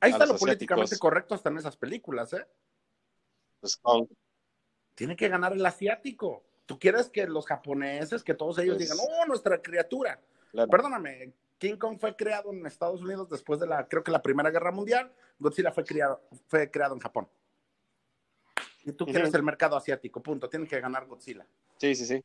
[0.00, 2.46] Ahí A está lo políticamente correcto hasta en esas películas, ¿eh?
[3.60, 3.80] Pues.
[4.94, 6.44] Tiene que ganar el asiático.
[6.66, 10.20] Tú quieres que los japoneses, que todos ellos Pues- digan, oh, nuestra criatura.
[10.50, 10.68] Claro.
[10.70, 14.50] Perdóname, King Kong fue creado en Estados Unidos después de la, creo que la Primera
[14.50, 15.12] Guerra Mundial.
[15.38, 17.28] Godzilla fue creado, fue creado en Japón.
[18.84, 19.36] Y tú quieres Ujú.
[19.38, 20.48] el mercado asiático, punto.
[20.48, 21.46] Tiene que ganar Godzilla.
[21.78, 22.24] Sí, sí, sí.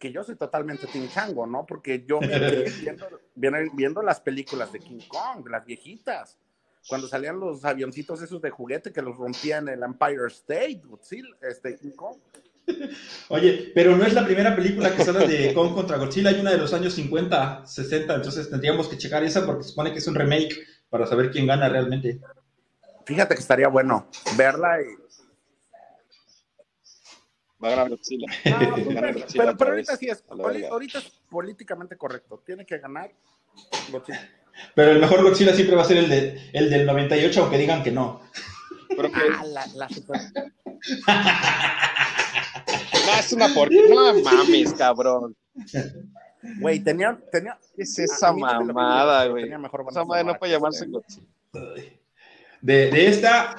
[0.00, 1.64] Que yo soy totalmente Team Chango, ¿no?
[1.64, 2.18] Porque yo
[2.82, 6.38] viendo, viendo, viendo las películas de King Kong, las viejitas.
[6.88, 11.76] Cuando salían los avioncitos esos de juguete que los rompían el Empire State, Godzilla, este,
[11.76, 12.16] King Kong.
[13.28, 16.52] Oye, pero no es la primera película que sale de Kong contra Godzilla, hay una
[16.52, 20.06] de los años 50, 60, entonces tendríamos que checar esa porque se supone que es
[20.06, 20.56] un remake
[20.88, 22.20] para saber quién gana realmente.
[23.04, 24.99] Fíjate que estaría bueno verla y.
[27.62, 28.26] Va a ganar Godzilla.
[28.44, 30.24] No, pues, ganar pero, Godzilla pero ahorita sí es.
[30.70, 32.42] Ahorita es políticamente correcto.
[32.44, 33.10] Tiene que ganar
[33.90, 34.28] Godzilla.
[34.74, 37.82] Pero el mejor Godzilla siempre va a ser el, de, el del 98, aunque digan
[37.82, 38.20] que no.
[38.88, 40.20] Pero que Ah, la, la super-
[43.06, 43.94] no, es una porquería.
[43.94, 45.36] No mames, cabrón.
[46.60, 47.58] Güey, tenía, tenía.
[47.76, 49.44] ¿Qué es esa mamada, güey?
[49.44, 50.86] tenía mejor banda Esa madre no puede llamarse.
[50.86, 51.26] Godzilla.
[52.62, 53.56] De, de esta,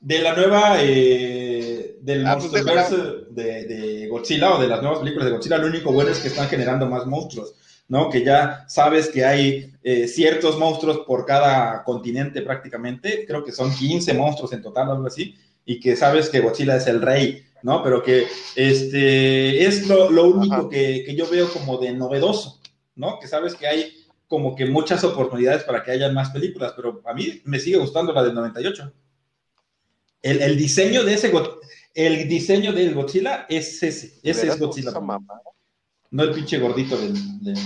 [0.00, 2.96] de la nueva, eh, del Ah, pues Monsterverse
[3.30, 6.28] de, de Godzilla o de las nuevas películas de Godzilla, lo único bueno es que
[6.28, 7.54] están generando más monstruos,
[7.88, 8.08] ¿no?
[8.08, 13.74] Que ya sabes que hay eh, ciertos monstruos por cada continente prácticamente, creo que son
[13.74, 15.36] 15 monstruos en total, algo así,
[15.66, 17.82] y que sabes que Godzilla es el rey, ¿no?
[17.82, 18.26] Pero que
[18.56, 22.58] este es lo, lo único que, que yo veo como de novedoso,
[22.96, 23.18] ¿no?
[23.20, 23.92] Que sabes que hay
[24.26, 28.12] como que muchas oportunidades para que haya más películas, pero a mí me sigue gustando
[28.12, 28.92] la del 98.
[30.22, 31.30] El, el diseño de ese
[31.94, 34.92] el diseño del Godzilla es ese, ese es Godzilla,
[36.10, 37.58] no el pinche gordito del, del-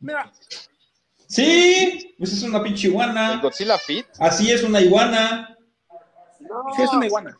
[0.00, 0.32] Mira,
[1.26, 3.38] Sí, pues es una pinche El iguana.
[3.42, 4.06] Godzilla Fit.
[4.18, 5.58] Así es una iguana.
[6.40, 7.38] No, sí es una iguana.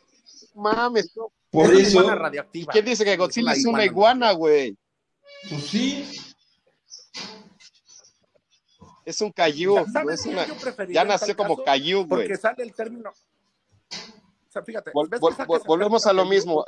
[0.53, 1.11] mames.
[1.15, 1.31] no.
[1.49, 2.71] Por es eso, una iguana radioactiva.
[2.71, 4.77] ¿Quién dice que Godzilla es una iguana, güey?
[5.49, 6.05] pues sí.
[9.05, 9.31] Es un
[10.61, 12.27] preferiría Ya tal nació como Caillou, güey.
[12.27, 13.11] Porque sale el término.
[14.49, 14.91] O sea, fíjate.
[14.91, 16.65] Vol- ¿ves que vol- vol- volvemos a lo mismo.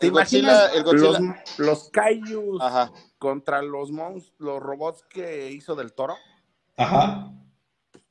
[0.00, 1.36] ¿Te El Godzilla, imaginas el Godzilla.
[1.56, 2.92] los, los Kaijus Ajá.
[3.18, 6.16] contra los mons, los robots que hizo del toro?
[6.76, 7.32] Ajá.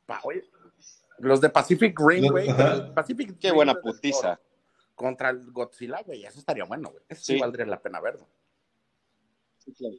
[0.05, 0.43] Pa, oye,
[1.19, 2.47] los de Pacific Rim, güey.
[2.93, 4.39] Pacific Qué buena putiza.
[4.95, 6.25] Contra el Godzilla, güey.
[6.25, 7.03] Eso estaría bueno, güey.
[7.07, 7.33] Eso sí.
[7.35, 7.39] Sí.
[7.39, 8.27] valdría la pena verlo.
[9.57, 9.95] Sí, claro.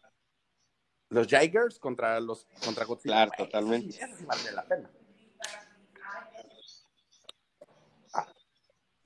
[1.11, 3.15] Los Jaegers contra los contra Godzilla.
[3.27, 3.97] Claro, totalmente.
[3.97, 4.91] Eso sí valdría la pena.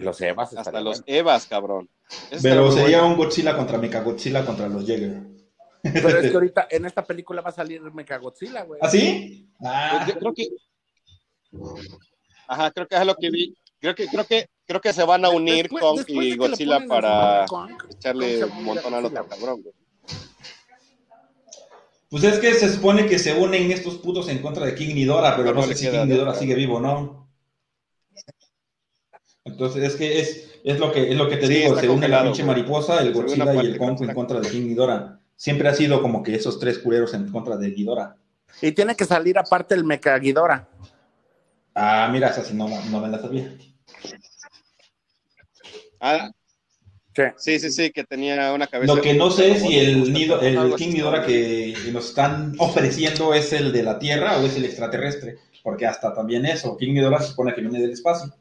[0.02, 1.02] Los Evas Hasta los.
[1.06, 1.88] Evas, cabrón.
[2.30, 3.14] Eso Pero sería bueno.
[3.14, 5.22] un Godzilla contra Mechagodzilla contra los Jäger.
[5.82, 8.80] Pero es que ahorita en esta película va a salir Mechagodzilla, güey.
[8.82, 9.48] ¿Ah, sí?
[9.64, 10.48] Ah, Pues yo creo que.
[12.48, 13.54] Ajá, creo que es lo que vi.
[13.80, 16.80] Creo que, creo que, creo que se van a unir Después- Kong después y Godzilla
[16.86, 19.74] para Kong, echarle Kong un montón al otro cabrón, güey.
[22.08, 25.30] Pues es que se supone que se unen estos putos en contra de King Ghidorah,
[25.34, 27.21] pero Pero no no sé si King Ghidorah sigue vivo no.
[29.44, 32.08] Entonces es que es, es lo que es lo que te Sí, digo, se une
[32.08, 35.18] la pinche mariposa, el Godzilla y el Kong en contra- de King Ghidorah.
[35.36, 38.16] Siempre ha sido como que esos tres culeros en contra de Ghidorah.
[38.60, 40.68] Y tiene que salir aparte el Mechaguidora.
[41.74, 43.52] Ah, mira, esa sí no, no me la sabía.
[46.00, 46.30] Ah,
[47.36, 47.58] Sí.
[47.58, 48.94] sí, sí, que tenía una cabeza.
[48.94, 53.52] Lo que no sé si el, nido, el King Ghidorah que nos están ofreciendo es
[53.52, 57.28] el de la Tierra o es el extraterrestre, porque hasta también eso, King Ghidorah se
[57.28, 58.32] supone que viene del espacio.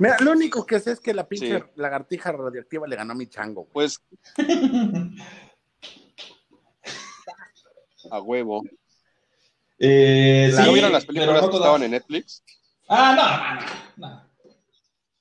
[0.00, 1.64] Mira, lo único que sé es que la pinche Sí.
[1.76, 3.68] lagartija radioactiva le ganó a mi chango.
[3.72, 3.72] güey.
[3.72, 4.00] Pues.
[8.10, 8.62] A huevo.
[9.78, 12.42] Eh, ¿No sí, vieron las películas no que estaban en Netflix?
[12.88, 13.60] Ah,
[13.98, 14.26] no, no, no,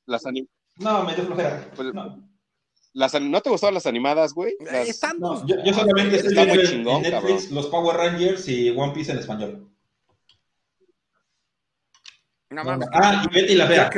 [0.05, 1.69] Las anim- no, me dio flojera.
[1.75, 2.27] Pues, No,
[2.93, 4.53] las an- ¿No te gustaban las animadas, güey?
[4.59, 5.43] Las- Están no, dos.
[5.45, 7.55] yo, yo solamente estoy muy chingón, en Netflix cabrón.
[7.55, 9.69] los Power Rangers y One Piece en español.
[12.51, 12.87] No mames.
[12.93, 13.89] Ah, y Betty la Fea.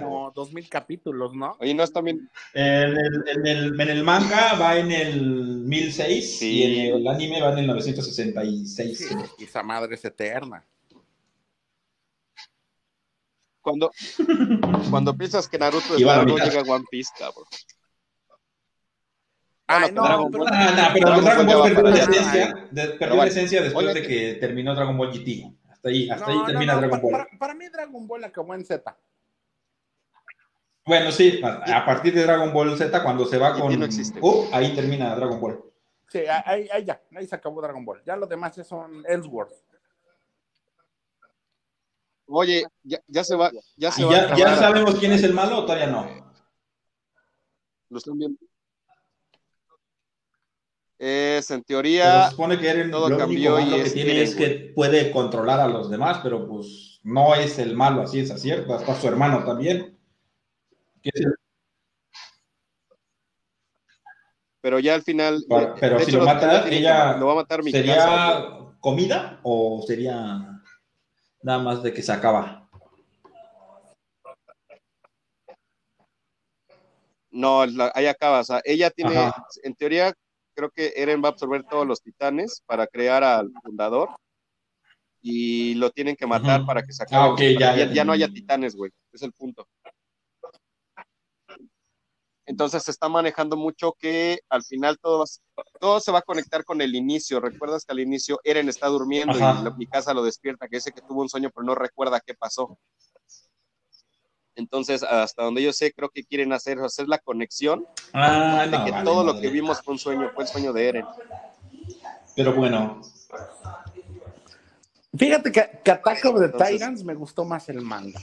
[0.00, 1.54] Como dos mil capítulos, ¿no?
[1.60, 2.30] Oye, no, está bien.
[2.54, 2.64] En
[2.96, 5.20] el, en, el, en el manga va en el
[5.66, 6.50] 1006 Sí.
[6.50, 8.98] y en el anime va en el 966.
[8.98, 10.64] Sí, y esa madre es eterna.
[13.60, 13.90] Cuando,
[14.90, 17.44] cuando piensas que Naruto es largo, llega One Piece, cabrón.
[19.66, 20.48] Ay, no, no, Dragon Ball.
[20.50, 23.30] Ah, no, pero Dragon Ball perdió la esencia, de- perdió la bueno.
[23.30, 25.52] esencia después Oye, de que terminó Dragon Ball GT.
[25.78, 27.12] Hasta ahí, hasta No, ahí termina no, Dragon Ball.
[27.12, 28.96] Para, para mí Dragon Ball acabó en Z.
[30.84, 34.18] Bueno, sí, a, a partir de Dragon Ball Z, cuando se va con no existe.
[34.20, 35.62] U, ahí termina Dragon Ball.
[36.08, 38.02] Sí, ahí, ahí ya, ahí se acabó Dragon Ball.
[38.04, 39.52] Ya los demás ya son Ellsworth.
[42.26, 45.22] Oye, ya, ya se va, ya se ¿Y va a ya, ya sabemos quién es
[45.22, 46.06] el malo o todavía no?
[47.90, 48.38] Lo están viendo.
[50.98, 54.20] Es, en teoría, se supone que Eren todo lo cambió único malo y que tiene
[54.20, 58.42] es que puede controlar a los demás, pero pues no es el malo, así es
[58.42, 58.74] cierto.
[58.74, 59.96] Hasta su hermano también.
[64.60, 65.44] Pero ya al final.
[65.48, 68.74] Pero si hecho, lo mata, ella Lo va a matar mi ¿Sería casa.
[68.80, 70.60] comida o sería
[71.42, 72.68] nada más de que se acaba?
[77.30, 78.40] No, la- ahí acaba.
[78.40, 79.46] O sea, ella tiene, Ajá.
[79.62, 80.12] en teoría,
[80.58, 84.10] creo que Eren va a absorber todos los titanes para crear al fundador
[85.22, 87.28] y lo tienen que matar para que se Ah, acabe.
[87.30, 88.90] ok, para ya, ya ya no haya titanes, güey.
[89.12, 89.68] Es el punto.
[92.44, 95.24] Entonces se está manejando mucho que al final todo,
[95.78, 97.38] todo se va a conectar con el inicio.
[97.38, 99.62] Recuerdas que al inicio Eren está durmiendo Ajá.
[99.68, 102.34] y mi casa lo despierta, que dice que tuvo un sueño pero no recuerda qué
[102.34, 102.76] pasó.
[104.58, 108.84] Entonces, hasta donde yo sé, creo que quieren hacer, hacer la conexión Ah, de no,
[108.84, 111.06] que vale todo lo que vimos fue un sueño, fue el sueño de Eren.
[112.34, 113.00] Pero bueno,
[115.16, 118.20] Fíjate que, que Attack of the Entonces- Titans me gustó más el manga.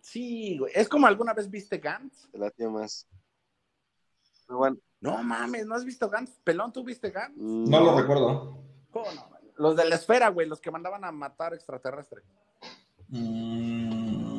[0.00, 0.72] Sí, güey.
[0.74, 2.28] Es como alguna vez viste Gantz.
[2.30, 3.06] Te latía más.
[4.46, 6.30] Pero bueno, No mames, ¿no has visto Gantz?
[6.44, 7.36] Pelón, ¿tú viste Gantz?
[7.36, 8.58] mm, no lo recuerdo.
[8.90, 9.35] ¿Cómo no?
[9.56, 12.24] Los de la esfera, güey, los que mandaban a matar extraterrestres.
[13.08, 14.36] Mm,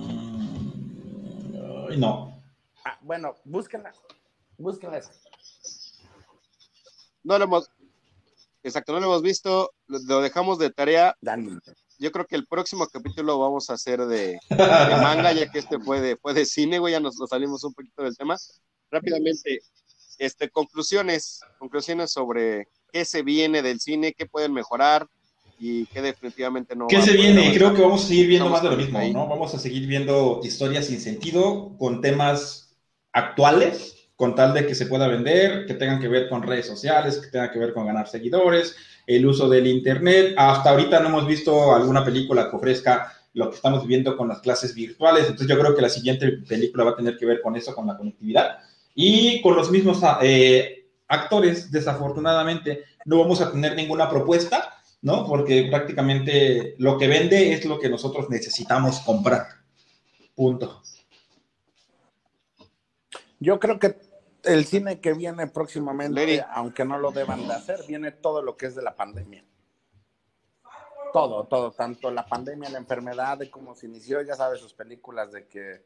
[1.90, 2.42] ay, no.
[2.86, 3.94] Ah, bueno, búsquenla.
[4.58, 5.12] Búsquenla esa.
[7.24, 7.70] no lo hemos,
[8.64, 11.16] exacto, no lo hemos visto, lo, lo dejamos de tarea.
[11.22, 11.58] Dani.
[12.00, 15.80] Yo creo que el próximo capítulo vamos a hacer de, de manga, ya que este
[15.80, 18.38] fue de, fue de cine, güey, ya nos, nos salimos un poquito del tema.
[18.92, 19.62] Rápidamente,
[20.20, 25.08] este, conclusiones, conclusiones sobre qué se viene del cine, qué pueden mejorar
[25.60, 26.88] y qué definitivamente no.
[26.88, 27.54] ¿Qué se viene?
[27.54, 29.14] Creo que vamos a seguir viendo Estamos más de lo mismo, ahí.
[29.14, 29.28] ¿no?
[29.28, 32.76] Vamos a seguir viendo historias sin sentido con temas
[33.12, 37.18] actuales, con tal de que se pueda vender, que tengan que ver con redes sociales,
[37.18, 38.76] que tengan que ver con ganar seguidores,
[39.06, 40.36] el uso del Internet.
[40.38, 44.40] Hasta ahorita no hemos visto alguna película que ofrezca lo que estamos viviendo con las
[44.40, 47.56] clases virtuales, entonces yo creo que la siguiente película va a tener que ver con
[47.56, 48.58] eso, con la conectividad.
[48.96, 50.77] Y con los mismos eh,
[51.08, 55.26] actores, desafortunadamente, no vamos a tener ninguna propuesta ¿no?
[55.26, 59.48] Porque prácticamente lo que vende es lo que nosotros necesitamos comprar.
[60.36, 60.82] Punto.
[63.40, 63.98] Yo creo que
[64.44, 66.42] el cine que viene próximamente, Lady.
[66.52, 69.44] aunque no lo deban de hacer, viene todo lo que es de la pandemia.
[71.14, 75.32] Todo, todo, tanto la pandemia, la enfermedad, de cómo se inició, ya sabes, sus películas
[75.32, 75.86] de que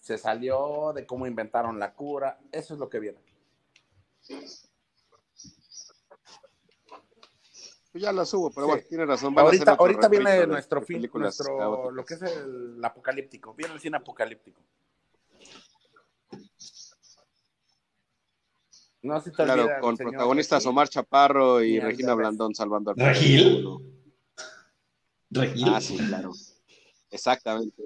[0.00, 3.18] se salió, de cómo inventaron la cura, eso es lo que viene.
[7.92, 8.72] Pues ya la subo, pero Sí.
[8.72, 9.34] bueno, tiene razón.
[9.34, 13.80] van Ahorita, ahorita viene nuestro de fin, nuestro, lo que es el apocalíptico, viene el
[13.80, 14.62] cine apocalíptico.
[19.02, 20.70] No si te Claro, olvida con señor protagonistas Regil.
[20.70, 22.14] Omar Chaparro y Regina.
[22.14, 23.66] Blandón salvando al ¿Regil?
[25.28, 25.68] Regil.
[25.68, 26.30] Ah, sí, claro.
[27.10, 27.84] Exactamente.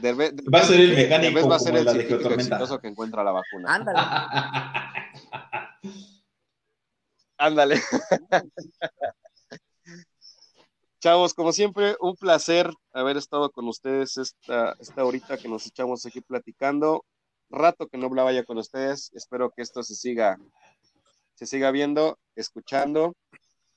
[0.00, 3.24] Derbe- Va a ser el Derbez mecánico va a ser el científico exitoso que encuentra
[3.24, 3.74] la vacuna.
[3.74, 3.98] Ándale.
[7.38, 7.80] Ándale.
[11.00, 16.04] Chavos, como siempre, un placer haber estado con ustedes esta, esta horita que nos echamos
[16.06, 17.04] aquí platicando.
[17.50, 19.10] Rato que no hablaba ya con ustedes.
[19.14, 20.38] Espero que esto se siga,
[21.34, 23.14] se siga viendo, escuchando.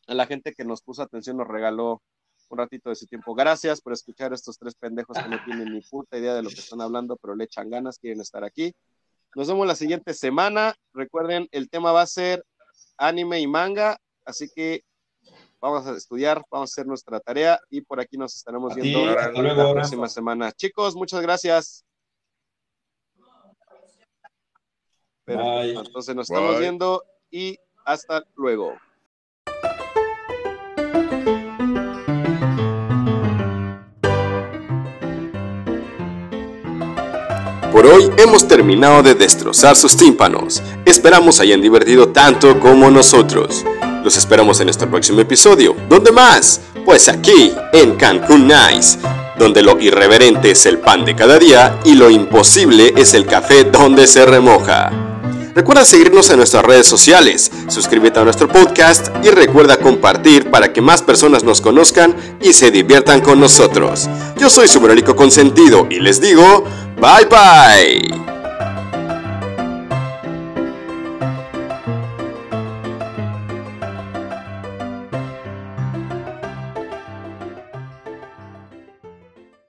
[0.08, 2.02] A la gente que nos puso atención nos regaló
[2.54, 3.34] un ratito de su tiempo.
[3.34, 6.50] Gracias por escuchar a estos tres pendejos que no tienen ni puta idea de lo
[6.50, 8.74] que están hablando, pero le echan ganas, quieren estar aquí.
[9.36, 10.76] Nos vemos la siguiente semana.
[10.94, 12.46] Recuerden, el tema va a ser
[12.98, 14.84] anime y manga, así que
[15.60, 19.06] vamos a estudiar, vamos a hacer nuestra tarea y por aquí nos estaremos ti, viendo
[19.14, 19.74] la luego.
[19.74, 20.52] próxima semana.
[20.52, 21.86] Chicos, muchas gracias.
[25.26, 28.74] Entonces nos estamos viendo y hasta luego.
[38.18, 40.62] Hemos terminado de destrozar sus tímpanos.
[40.86, 43.66] Esperamos hayan divertido tanto como nosotros.
[44.04, 45.76] Los esperamos en nuestro próximo episodio.
[45.90, 46.62] ¿Dónde más?
[46.86, 48.98] Pues aquí, en Cancún Nice,
[49.38, 53.66] donde lo irreverente es el pan de cada día y lo imposible es el café
[53.66, 55.11] donde se remoja.
[55.54, 60.82] Recuerda seguirnos en nuestras redes sociales, suscríbete a nuestro podcast y recuerda compartir para que
[60.82, 64.10] más personas nos conozcan y se diviertan con nosotros.
[64.38, 66.64] Yo soy su Verónico Consentido y les digo,
[67.00, 68.31] bye bye.